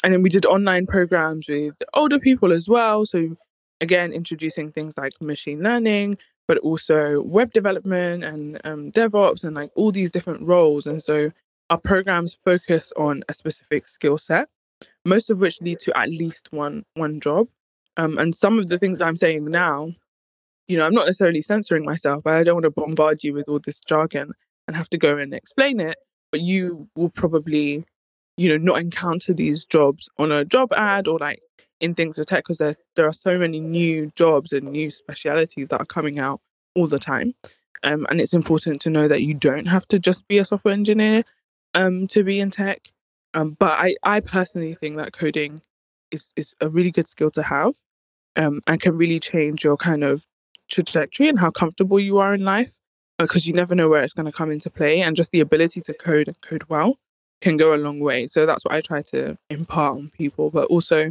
And 0.03 0.13
then 0.13 0.23
we 0.23 0.29
did 0.29 0.45
online 0.45 0.87
programs 0.87 1.49
with 1.49 1.75
older 1.95 2.19
people 2.19 2.53
as 2.53 2.69
well. 2.69 3.07
So 3.07 3.37
again 3.81 4.13
introducing 4.13 4.71
things 4.71 4.97
like 4.97 5.13
machine 5.21 5.63
learning 5.63 6.17
but 6.47 6.59
also 6.59 7.23
web 7.23 7.53
development 7.53 8.23
and 8.23 8.61
um, 8.65 8.93
devops 8.93 9.45
and 9.45 9.57
like 9.57 9.71
all 9.77 9.91
these 9.91 10.13
different 10.13 10.43
roles. 10.43 10.87
And 10.87 11.03
so 11.03 11.33
our 11.71 11.79
programs 11.79 12.35
focus 12.45 12.93
on 12.99 13.23
a 13.31 13.35
specific 13.35 13.89
skill 13.89 14.19
set 14.19 14.49
most 15.05 15.31
of 15.31 15.41
which 15.41 15.61
lead 15.61 15.79
to 15.81 15.97
at 15.99 16.09
least 16.09 16.49
one 16.53 16.85
one 16.95 17.21
job. 17.21 17.49
Um, 17.97 18.19
and 18.19 18.35
some 18.35 18.59
of 18.59 18.67
the 18.67 18.79
things 18.79 19.01
i'm 19.01 19.17
saying 19.17 19.45
now 19.45 19.93
you 20.67 20.77
know 20.77 20.85
i'm 20.85 20.95
not 20.95 21.07
necessarily 21.07 21.43
censoring 21.43 21.85
myself 21.85 22.25
but 22.25 22.35
i 22.35 22.43
don't 22.43 22.57
want 22.57 22.65
to 22.65 22.71
bombard 22.71 23.23
you 23.23 23.33
with 23.33 23.49
all 23.49 23.61
this 23.61 23.79
jargon 23.79 24.33
and 24.67 24.77
have 24.77 24.89
to 24.91 24.99
go 24.99 25.17
and 25.19 25.35
explain 25.35 25.81
it. 25.81 25.97
But 26.33 26.41
you 26.41 26.89
will 26.97 27.11
probably 27.11 27.85
you 28.37 28.49
know 28.49 28.57
not 28.57 28.81
encounter 28.81 29.33
these 29.33 29.65
jobs 29.65 30.09
on 30.19 30.33
a 30.33 30.45
job 30.45 30.73
ad 30.73 31.07
or 31.07 31.19
like 31.19 31.41
in 31.81 31.95
things 31.95 32.19
with 32.19 32.29
tech 32.29 32.45
because 32.45 32.59
there, 32.59 32.77
there 32.97 33.07
are 33.07 33.13
so 33.13 33.39
many 33.39 33.61
new 33.61 34.11
jobs 34.17 34.53
and 34.53 34.69
new 34.69 34.91
specialities 34.91 35.69
that 35.69 35.81
are 35.81 35.87
coming 35.87 36.19
out 36.19 36.41
all 36.75 36.87
the 36.87 36.99
time. 36.99 37.35
Um, 37.83 38.07
and 38.09 38.21
it's 38.21 38.33
important 38.33 38.81
to 38.83 38.91
know 38.91 39.09
that 39.09 39.23
you 39.23 39.35
don't 39.35 39.67
have 39.67 39.87
to 39.89 39.99
just 39.99 40.27
be 40.27 40.39
a 40.39 40.45
software 40.45 40.75
engineer 40.75 41.23
um, 41.75 42.07
to 42.09 42.25
be 42.25 42.41
in 42.41 42.51
tech. 42.51 42.81
Um, 43.35 43.57
but 43.59 43.79
I, 43.79 43.95
I 44.03 44.21
personally 44.21 44.75
think 44.75 44.97
that 44.97 45.13
coding 45.13 45.61
is, 46.11 46.31
is 46.37 46.55
a 46.61 46.69
really 46.69 46.91
good 46.91 47.09
skill 47.09 47.31
to 47.33 47.43
have 47.43 47.75
um, 48.37 48.63
and 48.67 48.81
can 48.81 48.97
really 48.97 49.21
change 49.21 49.65
your 49.65 49.77
kind 49.77 50.05
of 50.05 50.27
trajectory 50.71 51.29
and 51.29 51.39
how 51.39 51.51
comfortable 51.51 52.01
you 52.01 52.19
are 52.19 52.33
in 52.33 52.45
life 52.45 52.73
because 53.19 53.47
you 53.47 53.53
never 53.53 53.75
know 53.75 53.89
where 53.89 54.03
it's 54.03 54.15
going 54.15 54.27
to 54.27 54.33
come 54.33 54.51
into 54.51 54.71
play. 54.71 55.01
And 55.03 55.17
just 55.17 55.33
the 55.33 55.41
ability 55.41 55.81
to 55.83 55.95
code 55.95 56.29
and 56.29 56.41
code 56.41 56.65
well 56.69 56.99
can 57.41 57.57
go 57.57 57.75
a 57.75 57.77
long 57.77 58.01
way. 58.01 58.27
So 58.27 58.47
that's 58.47 58.65
what 58.65 58.75
I 58.75 58.81
try 58.81 59.03
to 59.03 59.37
impart 59.51 59.97
on 59.97 60.11
people, 60.11 60.51
but 60.51 60.67
also 60.67 61.11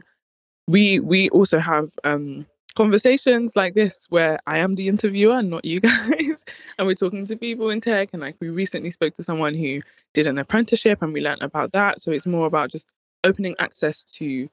we 0.67 0.99
we 0.99 1.29
also 1.29 1.59
have 1.59 1.89
um, 2.03 2.45
conversations 2.75 3.55
like 3.55 3.73
this 3.73 4.07
where 4.09 4.39
I 4.47 4.59
am 4.59 4.75
the 4.75 4.87
interviewer 4.87 5.37
and 5.37 5.49
not 5.49 5.65
you 5.65 5.79
guys, 5.79 6.43
and 6.77 6.87
we're 6.87 6.95
talking 6.95 7.25
to 7.27 7.35
people 7.35 7.69
in 7.69 7.81
tech. 7.81 8.09
And 8.13 8.21
like 8.21 8.35
we 8.39 8.49
recently 8.49 8.91
spoke 8.91 9.15
to 9.15 9.23
someone 9.23 9.53
who 9.53 9.81
did 10.13 10.27
an 10.27 10.37
apprenticeship, 10.37 11.01
and 11.01 11.13
we 11.13 11.21
learned 11.21 11.43
about 11.43 11.71
that. 11.73 12.01
So 12.01 12.11
it's 12.11 12.25
more 12.25 12.47
about 12.47 12.71
just 12.71 12.87
opening 13.23 13.55
access 13.59 14.03
to 14.03 14.49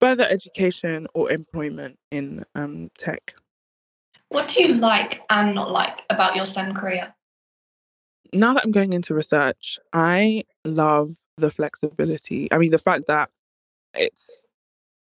further 0.00 0.24
education 0.24 1.06
or 1.14 1.30
employment 1.30 1.98
in 2.10 2.44
um, 2.54 2.90
tech. 2.98 3.34
What 4.30 4.48
do 4.48 4.62
you 4.62 4.74
like 4.74 5.22
and 5.30 5.54
not 5.54 5.70
like 5.70 5.98
about 6.08 6.34
your 6.34 6.46
STEM 6.46 6.74
career? 6.74 7.14
Now 8.32 8.54
that 8.54 8.64
I'm 8.64 8.72
going 8.72 8.94
into 8.94 9.14
research, 9.14 9.78
I 9.92 10.44
love 10.64 11.14
the 11.36 11.50
flexibility. 11.50 12.50
I 12.50 12.58
mean, 12.58 12.70
the 12.70 12.78
fact 12.78 13.08
that 13.08 13.28
it's 13.94 14.42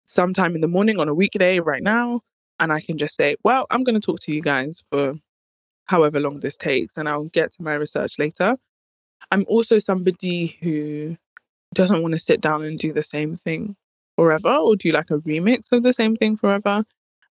sometime 0.07 0.55
in 0.55 0.61
the 0.61 0.69
morning 0.69 0.99
on 0.99 1.09
a 1.09 1.15
weekday 1.15 1.59
right 1.59 1.83
now 1.83 2.21
and 2.61 2.73
I 2.73 2.81
can 2.81 2.99
just 2.99 3.17
say, 3.17 3.37
well, 3.45 3.67
I'm 3.71 3.83
going 3.83 4.01
to 4.01 4.05
talk 4.05 4.21
to 4.21 4.33
you 4.33 4.41
guys 4.41 4.83
for 4.91 5.15
however 5.87 6.21
long 6.21 6.41
this 6.41 6.57
takes 6.57 6.97
and 6.97 7.09
I'll 7.09 7.25
get 7.27 7.53
to 7.53 7.63
my 7.63 7.75
research 7.75 8.19
later. 8.19 8.57
I'm 9.31 9.45
also 9.49 9.79
somebody 9.79 10.59
who 10.63 11.17
doesn't 11.75 12.03
want 12.03 12.13
to 12.13 12.21
sit 12.21 12.41
down 12.41 12.63
and 12.63 12.79
do 12.79 12.93
the 12.93 13.03
same 13.03 13.37
thing 13.37 13.77
forever 14.17 14.55
or 14.55 14.77
do 14.77 14.93
like 14.93 15.11
a 15.11 15.19
remix 15.19 15.73
of 15.73 15.83
the 15.83 15.93
same 15.93 16.17
thing 16.17 16.37
forever. 16.37 16.85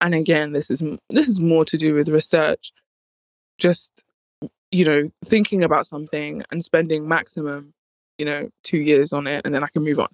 And 0.01 0.15
again, 0.15 0.53
this 0.53 0.71
is 0.71 0.81
this 1.09 1.27
is 1.27 1.39
more 1.39 1.65
to 1.65 1.77
do 1.77 1.93
with 1.93 2.07
research. 2.07 2.71
Just 3.57 4.03
you 4.71 4.85
know, 4.85 5.03
thinking 5.25 5.63
about 5.63 5.87
something 5.87 6.43
and 6.51 6.63
spending 6.63 7.07
maximum, 7.07 7.73
you 8.19 8.25
know, 8.25 8.49
2 8.63 8.77
years 8.77 9.11
on 9.11 9.27
it 9.27 9.41
and 9.43 9.53
then 9.53 9.63
I 9.63 9.67
can 9.67 9.83
move 9.83 9.99
on. 9.99 10.09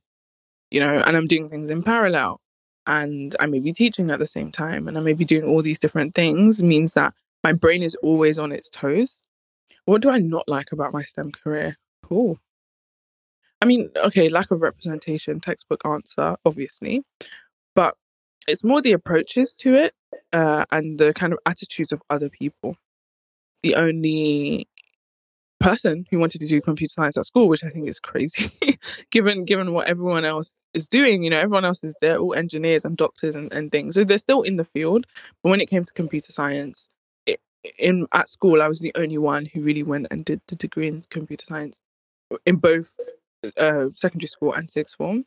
You 0.72 0.80
know, 0.80 1.04
and 1.06 1.16
I'm 1.16 1.28
doing 1.28 1.50
things 1.50 1.70
in 1.70 1.84
parallel 1.84 2.40
and 2.88 3.36
I 3.40 3.46
may 3.46 3.60
be 3.60 3.74
teaching 3.74 4.12
at 4.12 4.20
the 4.20 4.28
same 4.28 4.52
time 4.52 4.88
and 4.88 4.98
I 4.98 5.02
may 5.02 5.14
be 5.14 5.26
doing 5.26 5.46
all 5.46 5.62
these 5.62 5.80
different 5.80 6.16
things 6.16 6.62
means 6.62 6.94
that 6.94 7.14
my 7.44 7.54
brain 7.54 7.84
is 7.84 7.96
always 7.96 8.40
on 8.40 8.52
its 8.52 8.70
toes. 8.70 9.20
What 9.86 10.02
do 10.02 10.10
I 10.10 10.18
not 10.20 10.48
like 10.48 10.72
about 10.72 10.94
my 10.94 11.04
STEM 11.04 11.32
career? 11.32 11.78
Oh, 12.10 12.40
I 13.62 13.66
mean, 13.66 13.90
okay, 13.96 14.30
lack 14.30 14.52
of 14.52 14.62
representation, 14.62 15.40
textbook 15.40 15.82
answer, 15.86 16.36
obviously, 16.46 17.04
but 17.74 17.96
it's 18.48 18.64
more 18.64 18.82
the 18.82 18.92
approaches 18.92 19.54
to 19.56 19.74
it 19.74 19.94
uh, 20.34 20.66
and 20.72 21.00
the 21.00 21.14
kind 21.14 21.34
of 21.34 21.40
attitudes 21.46 21.92
of 21.92 22.02
other 22.10 22.30
people. 22.30 22.76
The 23.64 23.76
only 23.76 24.68
person 25.60 26.06
who 26.10 26.20
wanted 26.20 26.42
to 26.42 26.48
do 26.48 26.62
computer 26.62 26.92
science 26.92 27.18
at 27.18 27.26
school, 27.26 27.48
which 27.48 27.64
I 27.64 27.70
think 27.70 27.88
is 27.88 28.00
crazy, 28.00 28.52
given 29.12 29.46
given 29.46 29.74
what 29.74 29.88
everyone 29.88 30.26
else 30.26 30.56
is 30.74 30.88
doing. 30.88 31.24
You 31.24 31.30
know, 31.30 31.40
everyone 31.40 31.66
else 31.66 31.84
is 31.84 31.94
they're 32.02 32.18
all 32.18 32.34
engineers 32.34 32.86
and 32.86 32.98
doctors 32.98 33.36
and, 33.36 33.52
and 33.54 33.72
things, 33.72 33.96
so 33.96 34.04
they're 34.04 34.18
still 34.18 34.42
in 34.42 34.58
the 34.58 34.64
field. 34.64 35.06
But 35.44 35.50
when 35.50 35.62
it 35.62 35.70
came 35.70 35.84
to 35.84 35.94
computer 35.94 36.32
science, 36.32 36.88
it, 37.26 37.40
in 37.80 38.08
at 38.12 38.30
school, 38.30 38.62
I 38.62 38.68
was 38.68 38.80
the 38.80 38.92
only 38.96 39.18
one 39.18 39.46
who 39.46 39.62
really 39.62 39.84
went 39.84 40.08
and 40.12 40.26
did 40.26 40.42
the 40.48 40.56
degree 40.56 40.88
in 40.88 41.04
computer 41.10 41.46
science 41.46 41.80
in 42.46 42.58
both 42.58 42.94
uh, 43.58 43.88
secondary 43.94 44.28
school 44.28 44.54
and 44.54 44.70
sixth 44.70 44.98
form, 44.98 45.26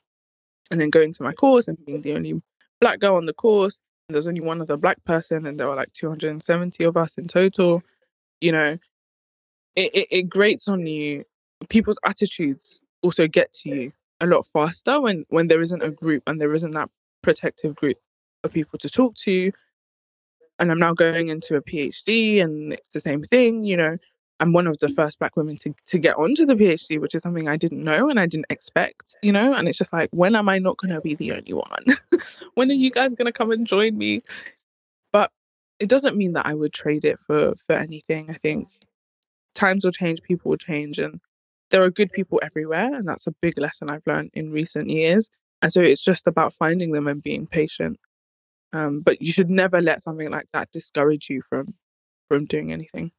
and 0.70 0.80
then 0.80 0.90
going 0.90 1.12
to 1.14 1.22
my 1.22 1.32
course 1.32 1.68
and 1.68 1.84
being 1.84 2.02
the 2.02 2.14
only 2.14 2.40
black 2.80 3.00
girl 3.00 3.16
on 3.16 3.26
the 3.26 3.34
course. 3.34 3.80
There's 4.10 4.26
only 4.26 4.40
one 4.40 4.62
other 4.62 4.78
black 4.78 5.04
person, 5.04 5.46
and 5.46 5.56
there 5.56 5.68
were 5.68 5.74
like 5.74 5.92
270 5.92 6.84
of 6.84 6.96
us 6.96 7.14
in 7.18 7.28
total. 7.28 7.82
You 8.40 8.52
know, 8.52 8.78
it, 9.78 9.94
it, 9.94 10.08
it 10.10 10.22
grates 10.28 10.68
on 10.68 10.86
you. 10.86 11.24
People's 11.68 11.98
attitudes 12.04 12.80
also 13.02 13.28
get 13.28 13.52
to 13.52 13.68
you 13.68 13.92
a 14.20 14.26
lot 14.26 14.44
faster 14.52 15.00
when 15.00 15.24
when 15.28 15.46
there 15.46 15.62
isn't 15.62 15.84
a 15.84 15.90
group 15.90 16.24
and 16.26 16.40
there 16.40 16.52
isn't 16.54 16.72
that 16.72 16.90
protective 17.22 17.76
group 17.76 17.96
of 18.42 18.52
people 18.52 18.78
to 18.80 18.90
talk 18.90 19.14
to. 19.16 19.52
And 20.58 20.72
I'm 20.72 20.80
now 20.80 20.92
going 20.92 21.28
into 21.28 21.54
a 21.54 21.62
PhD 21.62 22.42
and 22.42 22.72
it's 22.72 22.88
the 22.88 23.00
same 23.00 23.22
thing, 23.22 23.62
you 23.62 23.76
know. 23.76 23.96
I'm 24.40 24.52
one 24.52 24.66
of 24.68 24.78
the 24.78 24.88
first 24.88 25.18
black 25.18 25.36
women 25.36 25.56
to, 25.58 25.74
to 25.86 25.98
get 25.98 26.16
onto 26.16 26.46
the 26.46 26.54
PhD, 26.54 27.00
which 27.00 27.14
is 27.14 27.22
something 27.22 27.48
I 27.48 27.56
didn't 27.56 27.82
know 27.82 28.08
and 28.08 28.20
I 28.20 28.26
didn't 28.26 28.46
expect, 28.50 29.16
you 29.22 29.32
know. 29.32 29.54
And 29.54 29.68
it's 29.68 29.78
just 29.78 29.92
like, 29.92 30.10
when 30.12 30.34
am 30.36 30.48
I 30.48 30.58
not 30.58 30.76
going 30.78 30.94
to 30.94 31.00
be 31.00 31.14
the 31.14 31.32
only 31.32 31.52
one? 31.52 31.98
when 32.54 32.70
are 32.70 32.74
you 32.74 32.90
guys 32.90 33.14
going 33.14 33.26
to 33.26 33.32
come 33.32 33.50
and 33.52 33.66
join 33.66 33.96
me? 33.96 34.22
But 35.12 35.30
it 35.78 35.88
doesn't 35.88 36.16
mean 36.16 36.32
that 36.34 36.46
I 36.46 36.54
would 36.54 36.72
trade 36.72 37.04
it 37.04 37.18
for 37.20 37.54
for 37.66 37.74
anything. 37.74 38.30
I 38.30 38.34
think 38.34 38.68
times 39.54 39.84
will 39.84 39.92
change, 39.92 40.22
people 40.22 40.50
will 40.50 40.58
change, 40.58 40.98
and 40.98 41.20
there 41.70 41.82
are 41.82 41.90
good 41.90 42.12
people 42.12 42.40
everywhere, 42.42 42.94
and 42.94 43.06
that's 43.06 43.26
a 43.26 43.34
big 43.42 43.58
lesson 43.58 43.90
I've 43.90 44.06
learned 44.06 44.30
in 44.34 44.50
recent 44.50 44.88
years. 44.90 45.30
And 45.60 45.72
so 45.72 45.80
it's 45.82 46.02
just 46.02 46.26
about 46.26 46.54
finding 46.54 46.92
them 46.92 47.08
and 47.08 47.22
being 47.22 47.46
patient. 47.46 47.98
Um, 48.72 49.00
but 49.00 49.20
you 49.20 49.32
should 49.32 49.50
never 49.50 49.80
let 49.80 50.02
something 50.02 50.30
like 50.30 50.46
that 50.52 50.70
discourage 50.72 51.28
you 51.30 51.42
from 51.42 51.74
from 52.28 52.44
doing 52.44 52.72
anything. 52.72 53.10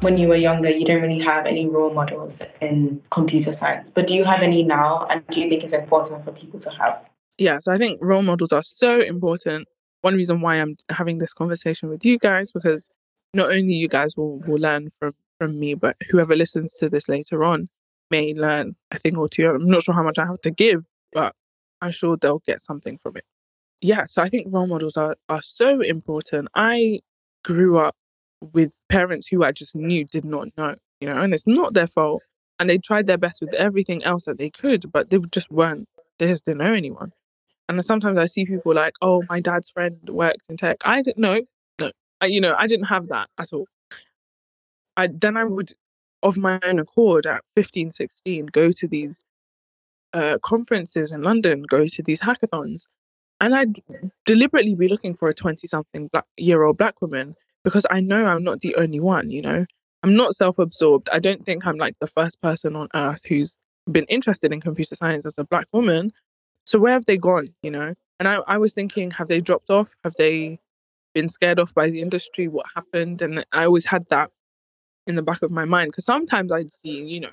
when 0.00 0.16
you 0.16 0.28
were 0.28 0.36
younger, 0.36 0.70
you 0.70 0.84
didn't 0.84 1.02
really 1.02 1.18
have 1.18 1.46
any 1.46 1.68
role 1.68 1.92
models 1.92 2.42
in 2.60 3.02
computer 3.10 3.52
science. 3.52 3.90
But 3.90 4.06
do 4.06 4.14
you 4.14 4.24
have 4.24 4.42
any 4.42 4.62
now? 4.62 5.06
And 5.10 5.26
do 5.28 5.40
you 5.40 5.48
think 5.48 5.64
it's 5.64 5.72
important 5.72 6.24
for 6.24 6.32
people 6.32 6.60
to 6.60 6.70
have? 6.70 7.08
Yeah, 7.38 7.58
so 7.58 7.72
I 7.72 7.78
think 7.78 8.00
role 8.02 8.22
models 8.22 8.52
are 8.52 8.62
so 8.62 9.00
important. 9.00 9.68
One 10.02 10.14
reason 10.14 10.40
why 10.40 10.56
I'm 10.56 10.76
having 10.90 11.18
this 11.18 11.32
conversation 11.32 11.88
with 11.88 12.04
you 12.04 12.18
guys, 12.18 12.50
because 12.52 12.88
not 13.32 13.52
only 13.52 13.74
you 13.74 13.88
guys 13.88 14.16
will, 14.16 14.38
will 14.40 14.58
learn 14.58 14.88
from, 14.98 15.14
from 15.38 15.58
me, 15.58 15.74
but 15.74 15.96
whoever 16.10 16.34
listens 16.34 16.74
to 16.74 16.88
this 16.88 17.08
later 17.08 17.44
on 17.44 17.68
may 18.10 18.34
learn 18.34 18.74
a 18.90 18.98
thing 18.98 19.16
or 19.16 19.28
two. 19.28 19.48
I'm 19.48 19.66
not 19.66 19.84
sure 19.84 19.94
how 19.94 20.02
much 20.02 20.18
I 20.18 20.26
have 20.26 20.40
to 20.42 20.50
give, 20.50 20.86
but 21.12 21.34
I'm 21.80 21.92
sure 21.92 22.16
they'll 22.16 22.42
get 22.46 22.60
something 22.60 22.96
from 22.96 23.16
it. 23.16 23.24
Yeah, 23.80 24.06
so 24.08 24.22
I 24.22 24.28
think 24.28 24.48
role 24.50 24.66
models 24.66 24.96
are, 24.96 25.14
are 25.28 25.42
so 25.42 25.80
important. 25.80 26.48
I 26.54 27.00
grew 27.44 27.78
up 27.78 27.94
with 28.52 28.76
parents 28.88 29.28
who 29.28 29.44
I 29.44 29.52
just 29.52 29.76
knew 29.76 30.04
did 30.06 30.24
not 30.24 30.48
know, 30.56 30.74
you 31.00 31.08
know, 31.08 31.20
and 31.20 31.32
it's 31.32 31.46
not 31.46 31.74
their 31.74 31.86
fault. 31.86 32.22
And 32.58 32.68
they 32.68 32.78
tried 32.78 33.06
their 33.06 33.18
best 33.18 33.40
with 33.40 33.54
everything 33.54 34.02
else 34.02 34.24
that 34.24 34.38
they 34.38 34.50
could, 34.50 34.90
but 34.90 35.10
they 35.10 35.18
just 35.30 35.48
weren't, 35.52 35.88
they 36.18 36.26
just 36.26 36.44
didn't 36.44 36.58
know 36.58 36.72
anyone. 36.72 37.12
And 37.68 37.84
sometimes 37.84 38.18
I 38.18 38.26
see 38.26 38.46
people 38.46 38.74
like, 38.74 38.94
oh, 39.02 39.22
my 39.28 39.40
dad's 39.40 39.70
friend 39.70 39.98
works 40.08 40.46
in 40.48 40.56
tech. 40.56 40.78
I 40.84 41.02
didn't 41.02 41.18
know, 41.18 41.42
no, 41.78 41.90
I, 42.20 42.26
you 42.26 42.40
know, 42.40 42.54
I 42.56 42.66
didn't 42.66 42.86
have 42.86 43.08
that 43.08 43.28
at 43.38 43.52
all. 43.52 43.66
I 44.96 45.08
then 45.08 45.36
I 45.36 45.44
would, 45.44 45.72
of 46.22 46.36
my 46.36 46.58
own 46.64 46.78
accord, 46.78 47.26
at 47.26 47.42
15, 47.56 47.90
16, 47.90 48.46
go 48.46 48.72
to 48.72 48.88
these 48.88 49.20
uh, 50.14 50.38
conferences 50.42 51.12
in 51.12 51.22
London, 51.22 51.62
go 51.62 51.86
to 51.86 52.02
these 52.02 52.20
hackathons, 52.20 52.86
and 53.40 53.54
I'd 53.54 53.80
deliberately 54.26 54.74
be 54.74 54.88
looking 54.88 55.14
for 55.14 55.28
a 55.28 55.34
20 55.34 55.66
something 55.66 56.08
black, 56.08 56.24
year 56.36 56.62
old 56.64 56.78
black 56.78 57.00
woman 57.00 57.36
because 57.64 57.86
I 57.90 58.00
know 58.00 58.24
I'm 58.24 58.42
not 58.42 58.60
the 58.60 58.74
only 58.76 59.00
one, 59.00 59.30
you 59.30 59.42
know. 59.42 59.64
I'm 60.02 60.14
not 60.14 60.34
self 60.34 60.58
absorbed. 60.58 61.08
I 61.12 61.18
don't 61.18 61.44
think 61.44 61.66
I'm 61.66 61.76
like 61.76 61.98
the 61.98 62.06
first 62.06 62.40
person 62.40 62.76
on 62.76 62.88
earth 62.94 63.24
who's 63.26 63.58
been 63.90 64.04
interested 64.04 64.52
in 64.52 64.60
computer 64.60 64.94
science 64.94 65.26
as 65.26 65.34
a 65.38 65.44
black 65.44 65.66
woman. 65.72 66.12
So 66.68 66.78
where 66.78 66.92
have 66.92 67.06
they 67.06 67.16
gone, 67.16 67.48
you 67.62 67.70
know? 67.70 67.94
And 68.20 68.28
I, 68.28 68.42
I 68.46 68.58
was 68.58 68.74
thinking, 68.74 69.10
have 69.12 69.28
they 69.28 69.40
dropped 69.40 69.70
off? 69.70 69.88
Have 70.04 70.14
they 70.18 70.58
been 71.14 71.26
scared 71.26 71.58
off 71.58 71.72
by 71.72 71.88
the 71.88 72.02
industry? 72.02 72.46
What 72.46 72.66
happened? 72.76 73.22
And 73.22 73.42
I 73.52 73.64
always 73.64 73.86
had 73.86 74.04
that 74.10 74.30
in 75.06 75.14
the 75.14 75.22
back 75.22 75.40
of 75.40 75.50
my 75.50 75.64
mind 75.64 75.92
because 75.92 76.04
sometimes 76.04 76.52
I'd 76.52 76.70
see, 76.70 77.00
you 77.02 77.20
know, 77.20 77.30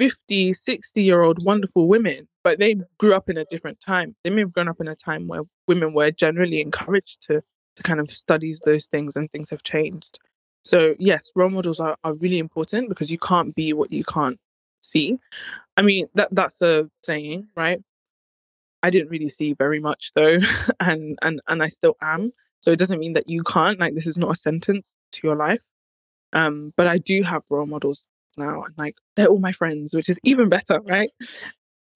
50, 0.00 0.52
60 0.52 1.00
year 1.00 1.22
old 1.22 1.44
wonderful 1.44 1.86
women, 1.86 2.26
but 2.42 2.58
they 2.58 2.74
grew 2.98 3.14
up 3.14 3.30
in 3.30 3.38
a 3.38 3.44
different 3.44 3.78
time. 3.78 4.16
They 4.24 4.30
may 4.30 4.40
have 4.40 4.52
grown 4.52 4.66
up 4.68 4.80
in 4.80 4.88
a 4.88 4.96
time 4.96 5.28
where 5.28 5.42
women 5.68 5.94
were 5.94 6.10
generally 6.10 6.60
encouraged 6.60 7.22
to 7.28 7.40
to 7.76 7.82
kind 7.84 8.00
of 8.00 8.10
study 8.10 8.56
those 8.64 8.86
things 8.86 9.14
and 9.14 9.30
things 9.30 9.50
have 9.50 9.62
changed. 9.62 10.18
So 10.64 10.96
yes, 10.98 11.30
role 11.36 11.50
models 11.50 11.78
are, 11.78 11.96
are 12.02 12.14
really 12.14 12.40
important 12.40 12.88
because 12.88 13.12
you 13.12 13.18
can't 13.18 13.54
be 13.54 13.72
what 13.72 13.92
you 13.92 14.02
can't 14.02 14.40
see. 14.80 15.20
I 15.76 15.82
mean 15.82 16.08
that 16.14 16.30
that's 16.32 16.60
a 16.62 16.86
saying, 17.04 17.46
right? 17.56 17.80
I 18.82 18.90
didn't 18.90 19.10
really 19.10 19.28
see 19.28 19.54
very 19.54 19.80
much 19.80 20.12
though, 20.14 20.38
and 20.80 21.18
and 21.22 21.40
and 21.48 21.62
I 21.62 21.68
still 21.68 21.96
am. 22.00 22.32
So 22.60 22.70
it 22.70 22.78
doesn't 22.78 22.98
mean 22.98 23.12
that 23.14 23.28
you 23.28 23.42
can't. 23.42 23.78
Like 23.78 23.94
this 23.94 24.06
is 24.06 24.16
not 24.16 24.32
a 24.32 24.36
sentence 24.36 24.86
to 25.12 25.20
your 25.22 25.36
life. 25.36 25.62
Um, 26.32 26.72
but 26.76 26.86
I 26.86 26.98
do 26.98 27.22
have 27.22 27.42
role 27.50 27.66
models 27.66 28.04
now, 28.36 28.62
and 28.62 28.74
like 28.76 28.96
they're 29.16 29.26
all 29.26 29.40
my 29.40 29.52
friends, 29.52 29.94
which 29.94 30.08
is 30.08 30.18
even 30.22 30.48
better, 30.48 30.80
right? 30.80 31.10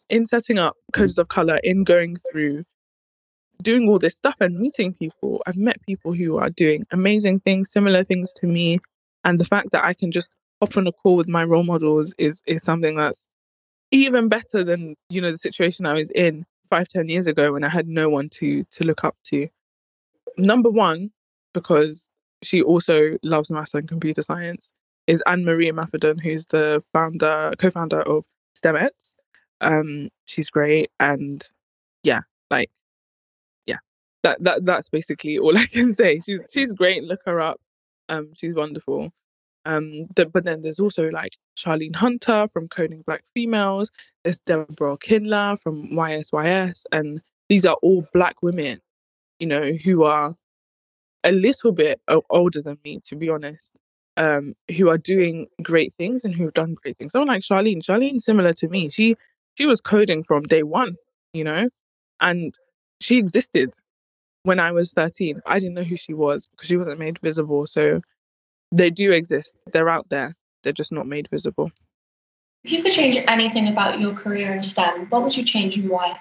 In 0.09 0.27
setting 0.27 0.59
up 0.59 0.77
Coders 0.93 1.19
of 1.19 1.29
Colour, 1.29 1.59
in 1.62 1.85
going 1.85 2.17
through 2.31 2.65
doing 3.62 3.89
all 3.89 3.99
this 3.99 4.17
stuff 4.17 4.37
and 4.41 4.59
meeting 4.59 4.93
people. 4.93 5.43
I've 5.47 5.57
met 5.57 5.85
people 5.87 6.12
who 6.12 6.39
are 6.39 6.51
doing 6.51 6.85
amazing 6.91 7.41
things, 7.41 7.71
similar 7.71 8.05
things 8.05 8.33
to 8.35 8.47
me. 8.47 8.79
And 9.25 9.39
the 9.39 9.45
fact 9.45 9.71
that 9.73 9.85
I 9.85 9.95
can 9.95 10.11
just 10.11 10.31
hop 10.61 10.77
on 10.77 10.87
a 10.87 10.93
call 10.93 11.17
with 11.17 11.29
my 11.29 11.45
role 11.45 11.62
models 11.62 12.12
is 12.19 12.43
is 12.47 12.62
something 12.62 12.97
that's 12.97 13.27
even 13.93 14.29
better 14.29 14.65
than, 14.65 14.97
you 15.11 15.21
know, 15.21 15.31
the 15.31 15.39
situation 15.39 15.87
I 15.87 15.95
was 15.95 16.11
in 16.11 16.45
five, 16.73 16.88
ten 16.88 17.11
years 17.11 17.26
ago 17.26 17.52
when 17.52 17.64
I 17.64 17.69
had 17.69 17.87
no 17.87 18.09
one 18.09 18.31
to 18.41 18.64
to 18.64 18.85
look 18.85 19.05
up 19.05 19.14
to. 19.25 19.47
Number 20.38 20.71
one, 20.71 21.11
because 21.52 22.09
she 22.43 22.62
also 22.62 23.19
loves 23.23 23.50
maths 23.50 23.75
and 23.75 23.87
computer 23.87 24.23
science, 24.23 24.73
is 25.07 25.23
Anne 25.26 25.45
Marie 25.45 25.71
Imafidon, 25.71 26.19
who's 26.19 26.47
the 26.47 26.83
founder, 26.95 27.52
co-founder 27.59 28.00
of 28.00 28.25
STEMettes. 28.59 29.12
Um, 29.61 30.09
she's 30.25 30.49
great 30.49 30.88
and 30.99 31.47
yeah, 32.05 32.21
like 32.50 32.71
yeah, 33.67 33.76
that 34.23 34.43
that 34.43 34.64
that's 34.64 34.88
basically 34.88 35.37
all 35.38 35.59
I 35.64 35.67
can 35.67 35.93
say. 35.93 36.21
She's 36.21 36.47
she's 36.50 36.73
great. 36.73 37.05
Look 37.05 37.21
her 37.26 37.38
up. 37.38 37.61
Um, 38.09 38.33
she's 38.35 38.55
wonderful. 38.55 39.12
Um, 39.64 40.07
the, 40.16 40.26
but 40.26 40.45
then 40.45 40.61
there's 40.61 40.81
also 40.81 41.09
like 41.09 41.37
Charlene 41.57 41.95
Hunter 41.95 42.49
from 42.49 42.69
Coding 42.69 43.02
Black 43.07 43.23
Females. 43.35 43.90
There's 44.25 44.40
Deborah 44.40 44.97
Okenla 44.97 45.61
from 45.61 45.90
YSYS, 45.90 46.85
and 46.90 47.21
these 47.49 47.66
are 47.66 47.76
all 47.83 48.07
black 48.12 48.42
women, 48.42 48.81
you 49.38 49.47
know, 49.47 49.73
who 49.73 50.04
are 50.04 50.35
a 51.25 51.33
little 51.33 51.73
bit 51.73 52.00
older 52.31 52.62
than 52.62 52.78
me, 52.85 53.00
to 53.04 53.16
be 53.16 53.28
honest, 53.28 53.73
um, 54.16 54.54
who 54.76 54.88
are 54.90 54.99
doing 54.99 55.47
great 55.62 55.92
things 55.95 56.25
and 56.25 56.35
who've 56.35 56.54
done 56.54 56.75
great 56.75 56.97
things. 56.97 57.12
Someone 57.12 57.28
like 57.28 57.42
Charlene, 57.42 57.83
Charlene's 57.83 58.25
similar 58.25 58.52
to 58.54 58.69
me. 58.69 58.90
She 58.90 59.16
she 59.54 59.66
was 59.66 59.81
coding 59.81 60.23
from 60.23 60.45
day 60.45 60.62
one, 60.62 60.97
you 61.33 61.45
know, 61.45 61.69
and 62.21 62.54
she 63.00 63.19
existed 63.19 63.75
when 64.45 64.59
I 64.59 64.73
was 64.73 64.92
13. 64.92 65.40
I 65.47 65.59
didn't 65.59 65.75
know 65.75 65.85
who 65.85 65.97
she 65.97 66.14
was 66.14 66.47
because 66.47 66.69
she 66.69 66.76
wasn't 66.76 66.99
made 66.99 67.19
visible. 67.19 67.66
So 67.66 68.00
they 68.73 68.91
do 68.91 69.12
exist. 69.12 69.57
They're 69.73 69.88
out 69.88 70.09
there. 70.09 70.35
They're 70.62 70.73
just 70.73 70.93
not 70.93 71.07
made 71.07 71.29
visible. 71.31 71.71
If 72.64 72.73
you 72.73 72.83
could 72.83 72.93
change 72.93 73.17
anything 73.29 73.69
about 73.69 74.00
your 74.00 74.14
career 74.14 74.52
in 74.52 74.62
STEM, 74.62 75.07
what 75.09 75.23
would 75.23 75.37
you 75.37 75.45
change 75.45 75.76
and 75.76 75.91
why? 75.91 76.19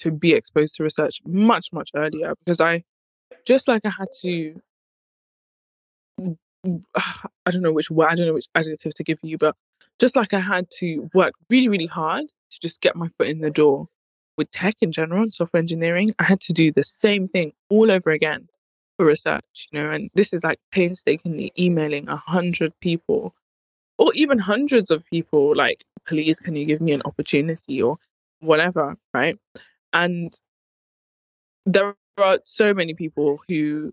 To 0.00 0.10
be 0.10 0.32
exposed 0.32 0.74
to 0.76 0.82
research 0.82 1.20
much, 1.24 1.68
much 1.72 1.90
earlier 1.94 2.34
because 2.44 2.60
I, 2.60 2.82
just 3.46 3.68
like 3.68 3.82
I 3.84 3.90
had 3.90 4.08
to, 4.22 4.60
I 7.46 7.50
don't 7.50 7.62
know 7.62 7.72
which 7.72 7.90
word, 7.90 8.08
I 8.08 8.14
don't 8.16 8.26
know 8.26 8.34
which 8.34 8.48
adjective 8.54 8.94
to 8.94 9.04
give 9.04 9.18
you, 9.22 9.38
but 9.38 9.56
just 10.00 10.16
like 10.16 10.34
I 10.34 10.40
had 10.40 10.66
to 10.78 11.08
work 11.14 11.32
really, 11.48 11.68
really 11.68 11.86
hard 11.86 12.26
to 12.26 12.60
just 12.60 12.80
get 12.80 12.96
my 12.96 13.08
foot 13.16 13.28
in 13.28 13.38
the 13.38 13.50
door 13.50 13.86
with 14.36 14.50
tech 14.50 14.74
in 14.80 14.90
general 14.90 15.22
and 15.22 15.32
software 15.32 15.60
engineering, 15.60 16.12
I 16.18 16.24
had 16.24 16.40
to 16.42 16.52
do 16.52 16.72
the 16.72 16.82
same 16.82 17.28
thing 17.28 17.52
all 17.70 17.90
over 17.90 18.10
again 18.10 18.48
for 18.96 19.06
research, 19.06 19.68
you 19.72 19.80
know, 19.80 19.90
and 19.90 20.10
this 20.14 20.32
is 20.32 20.44
like 20.44 20.58
painstakingly 20.70 21.52
emailing 21.58 22.08
a 22.08 22.16
hundred 22.16 22.72
people 22.80 23.34
or 23.98 24.12
even 24.14 24.38
hundreds 24.38 24.90
of 24.90 25.04
people 25.06 25.54
like, 25.54 25.84
please, 26.06 26.40
can 26.40 26.56
you 26.56 26.64
give 26.64 26.80
me 26.80 26.92
an 26.92 27.02
opportunity 27.04 27.82
or 27.82 27.96
whatever, 28.40 28.96
right? 29.12 29.38
And 29.92 30.34
there 31.66 31.94
are 32.18 32.40
so 32.44 32.74
many 32.74 32.94
people 32.94 33.40
who, 33.48 33.92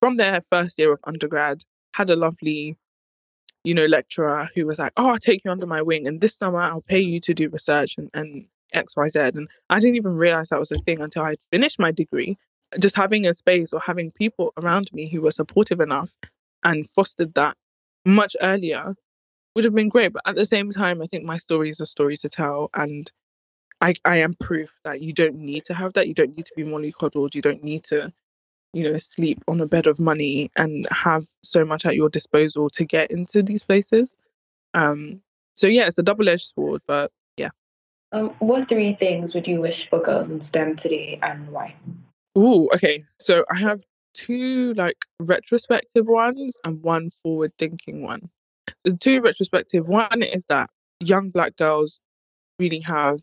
from 0.00 0.16
their 0.16 0.40
first 0.40 0.78
year 0.78 0.92
of 0.92 1.00
undergrad, 1.04 1.62
had 1.94 2.10
a 2.10 2.16
lovely, 2.16 2.76
you 3.64 3.74
know, 3.74 3.86
lecturer 3.86 4.48
who 4.54 4.66
was 4.66 4.78
like, 4.78 4.92
oh, 4.96 5.10
I'll 5.10 5.18
take 5.18 5.42
you 5.44 5.50
under 5.50 5.66
my 5.66 5.82
wing 5.82 6.06
and 6.06 6.20
this 6.20 6.36
summer 6.36 6.60
I'll 6.60 6.82
pay 6.82 7.00
you 7.00 7.20
to 7.20 7.34
do 7.34 7.48
research 7.48 7.96
and, 7.98 8.10
and 8.14 8.46
XYZ. 8.74 9.36
And 9.36 9.48
I 9.68 9.80
didn't 9.80 9.96
even 9.96 10.16
realize 10.16 10.48
that 10.48 10.60
was 10.60 10.72
a 10.72 10.78
thing 10.86 11.00
until 11.00 11.24
I 11.24 11.36
finished 11.50 11.78
my 11.78 11.92
degree. 11.92 12.36
Just 12.78 12.96
having 12.96 13.26
a 13.26 13.34
space 13.34 13.72
or 13.72 13.80
having 13.80 14.10
people 14.10 14.52
around 14.56 14.92
me 14.92 15.08
who 15.08 15.22
were 15.22 15.30
supportive 15.30 15.80
enough 15.80 16.14
and 16.62 16.88
fostered 16.88 17.34
that 17.34 17.56
much 18.04 18.36
earlier 18.40 18.94
would 19.54 19.64
have 19.64 19.74
been 19.74 19.88
great. 19.88 20.12
But 20.12 20.22
at 20.26 20.36
the 20.36 20.46
same 20.46 20.70
time, 20.70 21.02
I 21.02 21.06
think 21.06 21.24
my 21.24 21.38
story 21.38 21.70
is 21.70 21.80
a 21.80 21.86
story 21.86 22.16
to 22.18 22.28
tell. 22.28 22.70
And 22.74 23.10
I, 23.80 23.94
I 24.04 24.18
am 24.18 24.34
proof 24.34 24.78
that 24.84 25.00
you 25.00 25.12
don't 25.12 25.36
need 25.36 25.64
to 25.64 25.74
have 25.74 25.94
that. 25.94 26.06
You 26.06 26.14
don't 26.14 26.36
need 26.36 26.46
to 26.46 26.54
be 26.54 26.64
mollycoddled. 26.64 27.34
You 27.34 27.42
don't 27.42 27.64
need 27.64 27.84
to 27.84 28.12
you 28.72 28.84
know, 28.84 28.98
sleep 28.98 29.42
on 29.48 29.60
a 29.60 29.66
bed 29.66 29.86
of 29.86 29.98
money 29.98 30.50
and 30.56 30.86
have 30.90 31.26
so 31.42 31.64
much 31.64 31.84
at 31.86 31.96
your 31.96 32.08
disposal 32.08 32.70
to 32.70 32.84
get 32.84 33.10
into 33.10 33.42
these 33.42 33.62
places. 33.62 34.16
Um, 34.74 35.20
so 35.56 35.66
yeah, 35.66 35.86
it's 35.86 35.98
a 35.98 36.02
double-edged 36.02 36.52
sword, 36.54 36.80
but 36.86 37.10
yeah. 37.36 37.50
Um, 38.12 38.30
what 38.38 38.68
three 38.68 38.92
things 38.92 39.34
would 39.34 39.48
you 39.48 39.60
wish 39.60 39.88
for 39.88 40.00
girls 40.00 40.30
in 40.30 40.40
STEM 40.40 40.76
today 40.76 41.18
and 41.22 41.48
why? 41.48 41.74
Ooh, 42.38 42.68
okay. 42.74 43.04
So 43.18 43.44
I 43.50 43.58
have 43.58 43.82
two 44.14 44.72
like 44.74 44.96
retrospective 45.20 46.06
ones 46.06 46.56
and 46.64 46.82
one 46.82 47.10
forward-thinking 47.10 48.02
one. 48.02 48.28
The 48.84 48.96
two 48.96 49.20
retrospective 49.20 49.88
one 49.88 50.22
is 50.22 50.44
that 50.48 50.70
young 51.00 51.30
black 51.30 51.56
girls 51.56 51.98
really 52.58 52.80
have 52.80 53.20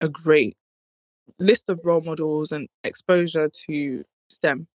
a 0.00 0.08
great 0.08 0.56
list 1.38 1.68
of 1.68 1.80
role 1.84 2.02
models 2.02 2.52
and 2.52 2.68
exposure 2.84 3.50
to 3.68 4.04
STEM. 4.30 4.66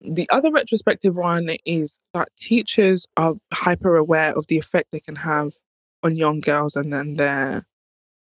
The 0.00 0.28
other 0.30 0.50
retrospective 0.50 1.16
one 1.16 1.56
is 1.64 1.98
that 2.12 2.28
teachers 2.36 3.06
are 3.16 3.34
hyper 3.52 3.96
aware 3.96 4.36
of 4.36 4.46
the 4.46 4.58
effect 4.58 4.88
they 4.92 5.00
can 5.00 5.16
have 5.16 5.52
on 6.02 6.16
young 6.16 6.40
girls 6.40 6.76
and 6.76 6.92
then 6.92 7.14
their 7.14 7.64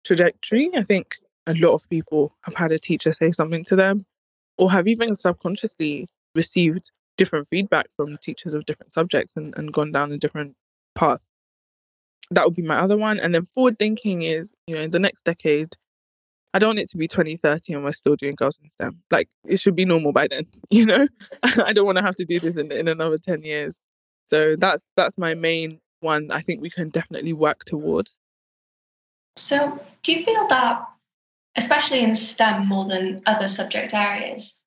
trajectory. 0.04 0.71
I 0.75 0.83
think 0.83 1.16
a 1.47 1.54
lot 1.54 1.73
of 1.73 1.88
people 1.88 2.37
have 2.42 2.54
had 2.54 2.73
a 2.73 2.78
teacher 2.78 3.12
say 3.12 3.33
something 3.33 3.64
to 3.64 3.76
them 3.76 4.04
or 4.59 4.71
have 4.71 4.87
even 4.87 5.14
subconsciously 5.14 6.09
received 6.35 6.90
different 7.16 7.49
feedback 7.49 7.87
from 7.97 8.16
teachers 8.18 8.54
of 8.54 8.64
different 8.64 8.92
subjects 8.92 9.35
and, 9.37 9.56
and 9.56 9.73
gone 9.73 9.92
down 9.92 10.12
a 10.12 10.18
different 10.18 10.54
path. 10.94 11.21
That 12.30 12.47
would 12.47 12.54
be 12.54 12.62
my 12.62 12.78
other 12.78 12.97
one. 12.97 13.18
And 13.21 13.35
then 13.35 13.44
forward 13.44 13.78
thinking 13.78 14.23
is, 14.23 14.52
you 14.66 14.75
know, 14.75 14.80
in 14.80 14.90
the 14.90 14.99
next 14.99 15.25
decade, 15.25 15.68
I 16.54 16.59
don't 16.59 16.71
want 16.71 16.78
it 16.80 16.90
to 16.90 16.97
be 16.97 17.09
2030 17.09 17.73
and 17.73 17.85
we're 17.85 17.92
still 17.92 18.16
doing 18.16 18.35
girls 18.35 18.59
in 18.62 18.71
STEM. 18.71 19.02
Like 19.11 19.28
it 19.44 19.59
should 19.61 19.76
be 19.76 19.85
normal 19.85 20.12
by 20.12 20.28
then, 20.28 20.47
you 20.71 20.87
know? 20.87 21.06
I 21.42 21.73
don't 21.73 21.87
want 21.87 21.99
to 21.99 22.04
have 22.04 22.16
to 22.16 22.25
do 22.25 22.40
this 22.40 22.56
in, 22.56 22.73
in 22.73 22.88
another 22.88 23.18
10 23.18 23.42
years. 23.42 23.76
So 24.26 24.56
that's 24.56 24.88
that's 24.97 25.18
my 25.18 25.35
main 25.35 25.78
one 26.00 26.30
I 26.30 26.40
think 26.40 26.61
we 26.61 26.71
can 26.71 26.88
definitely 26.88 27.32
work 27.32 27.64
towards. 27.64 28.16
So 29.37 29.80
do 30.02 30.12
you 30.12 30.25
feel 30.25 30.47
that 30.49 30.85
especially 31.56 32.00
in 32.00 32.14
STEM 32.14 32.66
more 32.66 32.87
than 32.87 33.23
other 33.26 33.49
subject 33.49 33.94
areas, 33.94 34.61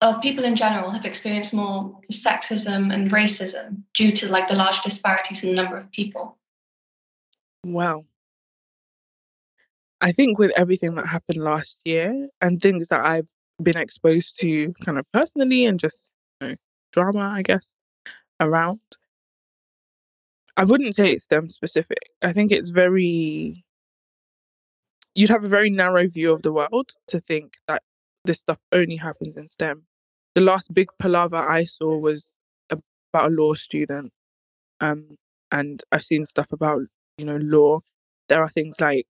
uh, 0.00 0.18
people 0.20 0.44
in 0.44 0.56
general 0.56 0.90
have 0.90 1.04
experienced 1.04 1.54
more 1.54 1.98
sexism 2.12 2.92
and 2.92 3.10
racism 3.10 3.82
due 3.94 4.12
to 4.12 4.28
like 4.28 4.46
the 4.48 4.54
large 4.54 4.80
disparities 4.82 5.42
in 5.42 5.50
the 5.50 5.56
number 5.56 5.76
of 5.76 5.90
people? 5.90 6.36
Wow. 7.64 8.04
I 10.00 10.12
think 10.12 10.38
with 10.38 10.52
everything 10.56 10.94
that 10.96 11.06
happened 11.06 11.42
last 11.42 11.80
year 11.84 12.28
and 12.40 12.60
things 12.60 12.88
that 12.88 13.04
I've 13.04 13.26
been 13.62 13.78
exposed 13.78 14.38
to 14.40 14.72
kind 14.84 14.98
of 14.98 15.10
personally 15.12 15.64
and 15.64 15.80
just 15.80 16.10
you 16.40 16.48
know, 16.48 16.54
drama, 16.92 17.32
I 17.34 17.42
guess, 17.42 17.72
around, 18.40 18.80
I 20.56 20.64
wouldn't 20.64 20.94
say 20.94 21.12
it's 21.12 21.24
STEM 21.24 21.50
specific. 21.50 21.98
I 22.22 22.32
think 22.32 22.52
it's 22.52 22.70
very, 22.70 23.64
you'd 25.16 25.30
have 25.30 25.44
a 25.44 25.48
very 25.48 25.70
narrow 25.70 26.06
view 26.06 26.32
of 26.32 26.42
the 26.42 26.52
world 26.52 26.92
to 27.08 27.20
think 27.20 27.54
that 27.66 27.82
this 28.24 28.40
stuff 28.40 28.58
only 28.72 28.96
happens 28.96 29.36
in 29.36 29.48
STEM. 29.48 29.82
The 30.34 30.40
last 30.42 30.72
big 30.72 30.88
palaver 31.00 31.36
I 31.36 31.64
saw 31.64 31.98
was 31.98 32.30
about 32.70 33.32
a 33.32 33.34
law 33.34 33.54
student. 33.54 34.12
Um, 34.80 35.16
and 35.50 35.82
I've 35.90 36.04
seen 36.04 36.26
stuff 36.26 36.52
about, 36.52 36.80
you 37.18 37.24
know, 37.24 37.38
law. 37.38 37.80
There 38.28 38.42
are 38.42 38.48
things 38.48 38.80
like 38.80 39.06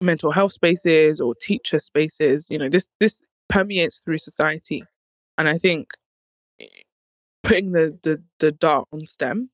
mental 0.00 0.30
health 0.30 0.52
spaces 0.52 1.20
or 1.20 1.34
teacher 1.34 1.78
spaces 1.78 2.46
you 2.50 2.58
know 2.58 2.68
this 2.68 2.88
this 3.00 3.22
permeates 3.48 4.00
through 4.04 4.18
society 4.18 4.84
and 5.38 5.48
i 5.48 5.56
think 5.58 5.88
putting 7.42 7.72
the 7.72 7.98
the, 8.02 8.22
the 8.38 8.52
dart 8.52 8.86
on 8.92 9.06
stem 9.06 9.48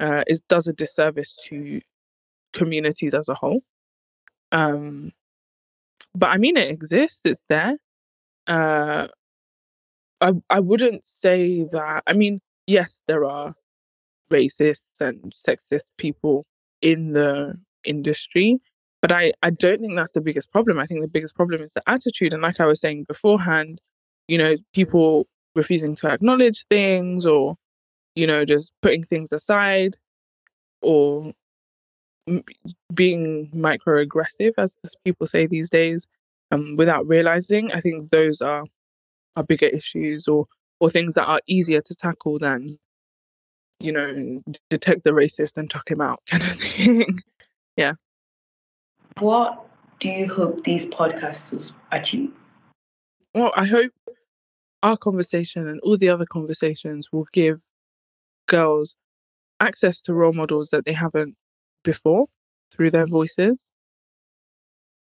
uh, 0.00 0.22
is 0.26 0.40
does 0.42 0.66
a 0.66 0.72
disservice 0.74 1.36
to 1.44 1.80
communities 2.52 3.14
as 3.14 3.28
a 3.28 3.34
whole 3.34 3.62
um 4.52 5.12
but 6.14 6.28
i 6.30 6.38
mean 6.38 6.56
it 6.56 6.70
exists 6.70 7.20
it's 7.24 7.44
there 7.48 7.76
uh 8.46 9.06
i 10.20 10.32
i 10.50 10.60
wouldn't 10.60 11.06
say 11.06 11.64
that 11.72 12.02
i 12.06 12.12
mean 12.12 12.40
yes 12.66 13.02
there 13.06 13.24
are 13.24 13.54
racists 14.30 15.00
and 15.00 15.32
sexist 15.34 15.90
people 15.98 16.44
in 16.82 17.12
the 17.12 17.54
industry 17.84 18.60
but 19.02 19.12
I, 19.12 19.32
I 19.42 19.50
don't 19.50 19.80
think 19.80 19.94
that's 19.94 20.12
the 20.12 20.20
biggest 20.20 20.50
problem. 20.50 20.80
I 20.80 20.86
think 20.86 21.00
the 21.00 21.06
biggest 21.06 21.36
problem 21.36 21.62
is 21.62 21.72
the 21.72 21.82
attitude. 21.88 22.32
And 22.32 22.42
like 22.42 22.58
I 22.58 22.66
was 22.66 22.80
saying 22.80 23.04
beforehand, 23.06 23.80
you 24.26 24.36
know, 24.36 24.56
people 24.72 25.28
refusing 25.54 25.94
to 25.96 26.08
acknowledge 26.08 26.66
things 26.68 27.24
or, 27.24 27.56
you 28.16 28.26
know, 28.26 28.44
just 28.44 28.72
putting 28.82 29.04
things 29.04 29.32
aside 29.32 29.96
or 30.82 31.32
m- 32.28 32.44
being 32.94 33.50
microaggressive, 33.54 34.52
as, 34.58 34.76
as 34.84 34.94
people 35.04 35.26
say 35.26 35.46
these 35.46 35.70
days, 35.70 36.06
um, 36.50 36.76
without 36.76 37.06
realizing. 37.06 37.72
I 37.72 37.80
think 37.80 38.10
those 38.10 38.40
are, 38.40 38.64
are 39.36 39.42
bigger 39.42 39.66
issues 39.66 40.28
or, 40.28 40.46
or 40.80 40.90
things 40.90 41.14
that 41.14 41.26
are 41.26 41.40
easier 41.46 41.80
to 41.80 41.94
tackle 41.94 42.38
than, 42.38 42.78
you 43.80 43.92
know, 43.92 44.42
detect 44.70 45.04
the 45.04 45.10
racist 45.10 45.56
and 45.56 45.70
chuck 45.70 45.90
him 45.90 46.00
out 46.00 46.20
kind 46.30 46.42
of 46.42 46.48
thing. 46.50 47.18
yeah. 47.76 47.94
What 49.18 49.66
do 49.98 50.08
you 50.08 50.32
hope 50.32 50.64
these 50.64 50.90
podcasts 50.90 51.52
will 51.52 51.64
achieve? 51.92 52.32
Well, 53.34 53.52
I 53.56 53.66
hope 53.66 53.92
our 54.82 54.96
conversation 54.96 55.68
and 55.68 55.80
all 55.80 55.96
the 55.96 56.10
other 56.10 56.26
conversations 56.26 57.08
will 57.12 57.26
give 57.32 57.60
girls 58.46 58.94
access 59.60 60.00
to 60.02 60.14
role 60.14 60.32
models 60.32 60.70
that 60.70 60.84
they 60.84 60.92
haven't 60.92 61.34
before 61.86 62.26
through 62.70 62.90
their 62.90 63.06
voices. 63.06 63.66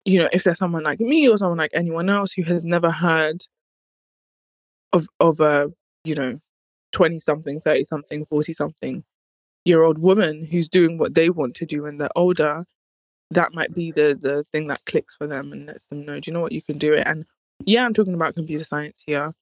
You 0.04 0.20
know, 0.20 0.30
if 0.34 0.44
there's 0.44 0.58
someone 0.58 0.84
like 0.84 1.00
me 1.00 1.30
or 1.30 1.38
someone 1.38 1.58
like 1.58 1.72
anyone 1.74 2.10
else 2.10 2.34
who 2.34 2.44
has 2.44 2.66
never 2.66 2.92
heard 2.92 3.42
of 4.92 5.08
of 5.22 5.40
a, 5.40 5.72
you 6.04 6.16
know, 6.16 6.38
20 6.92 7.20
something, 7.20 7.62
30 7.62 7.86
something, 7.86 8.26
40 8.26 8.54
something 8.54 9.04
year 9.64 9.84
old 9.84 10.00
woman 10.00 10.44
who's 10.44 10.68
doing 10.68 10.98
what 10.98 11.14
they 11.14 11.30
want 11.30 11.56
to 11.56 11.66
do 11.66 11.84
when 11.84 11.98
they're 11.98 12.10
older 12.18 12.66
that 13.32 13.54
might 13.54 13.74
be 13.74 13.92
the 13.92 14.18
the 14.20 14.44
thing 14.46 14.68
that 14.68 14.86
clicks 14.86 15.16
for 15.16 15.26
them 15.26 15.52
and 15.52 15.68
lets 15.68 15.88
them 15.88 16.06
know, 16.06 16.20
do 16.20 16.30
you 16.30 16.34
know 16.34 16.42
what, 16.42 16.52
you 16.52 16.62
can 16.62 16.78
do 16.78 16.94
it. 16.94 17.08
And 17.08 17.26
yeah, 17.66 17.86
I'm 17.86 17.94
talking 17.94 18.14
about 18.14 18.36
computer 18.36 18.64
science 18.64 19.02
here. 19.06 19.34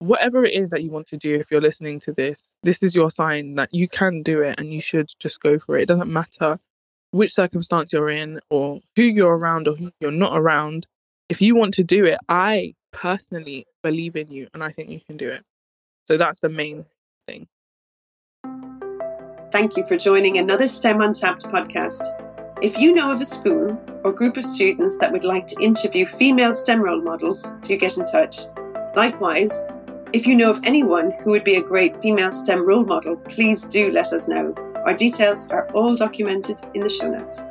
Whatever 0.00 0.44
it 0.44 0.54
is 0.54 0.70
that 0.70 0.82
you 0.82 0.90
want 0.90 1.08
to 1.08 1.16
do, 1.16 1.34
if 1.34 1.50
you're 1.50 1.60
listening 1.60 1.98
to 2.00 2.12
this, 2.12 2.52
this 2.62 2.82
is 2.82 2.94
your 2.94 3.10
sign 3.10 3.54
that 3.56 3.72
you 3.72 3.88
can 3.88 4.22
do 4.22 4.42
it 4.42 4.58
and 4.58 4.72
you 4.72 4.80
should 4.80 5.10
just 5.18 5.40
go 5.40 5.58
for 5.58 5.76
it. 5.76 5.82
It 5.82 5.86
doesn't 5.86 6.12
matter 6.12 6.58
which 7.10 7.32
circumstance 7.32 7.92
you're 7.92 8.10
in 8.10 8.40
or 8.50 8.80
who 8.96 9.02
you're 9.02 9.36
around 9.36 9.68
or 9.68 9.74
who 9.74 9.90
you're 10.00 10.10
not 10.10 10.36
around. 10.38 10.86
If 11.28 11.40
you 11.40 11.54
want 11.54 11.74
to 11.74 11.84
do 11.84 12.04
it, 12.04 12.18
I 12.28 12.74
personally 12.92 13.66
believe 13.82 14.16
in 14.16 14.30
you 14.30 14.48
and 14.54 14.62
I 14.62 14.70
think 14.70 14.90
you 14.90 15.00
can 15.00 15.16
do 15.16 15.28
it. 15.28 15.44
So 16.06 16.16
that's 16.16 16.40
the 16.40 16.48
main 16.48 16.84
thing. 17.26 17.46
Thank 19.50 19.76
you 19.76 19.84
for 19.86 19.96
joining 19.96 20.38
another 20.38 20.68
STEM 20.68 21.00
Untapped 21.00 21.44
podcast. 21.44 22.02
If 22.62 22.76
you 22.76 22.92
know 22.92 23.10
of 23.10 23.20
a 23.20 23.26
school 23.26 23.80
or 24.04 24.12
group 24.12 24.36
of 24.36 24.44
students 24.44 24.98
that 24.98 25.12
would 25.12 25.24
like 25.24 25.46
to 25.48 25.62
interview 25.62 26.06
female 26.06 26.54
STEM 26.54 26.82
role 26.82 27.00
models, 27.00 27.50
do 27.62 27.76
get 27.76 27.96
in 27.96 28.04
touch. 28.04 28.40
Likewise, 28.96 29.62
if 30.12 30.26
you 30.26 30.34
know 30.34 30.50
of 30.50 30.60
anyone 30.64 31.12
who 31.22 31.30
would 31.30 31.44
be 31.44 31.56
a 31.56 31.62
great 31.62 32.00
female 32.02 32.32
STEM 32.32 32.66
role 32.66 32.84
model, 32.84 33.16
please 33.16 33.62
do 33.62 33.90
let 33.90 34.12
us 34.12 34.28
know. 34.28 34.54
Our 34.84 34.94
details 34.94 35.48
are 35.48 35.68
all 35.72 35.94
documented 35.96 36.60
in 36.74 36.82
the 36.82 36.90
show 36.90 37.10
notes. 37.10 37.42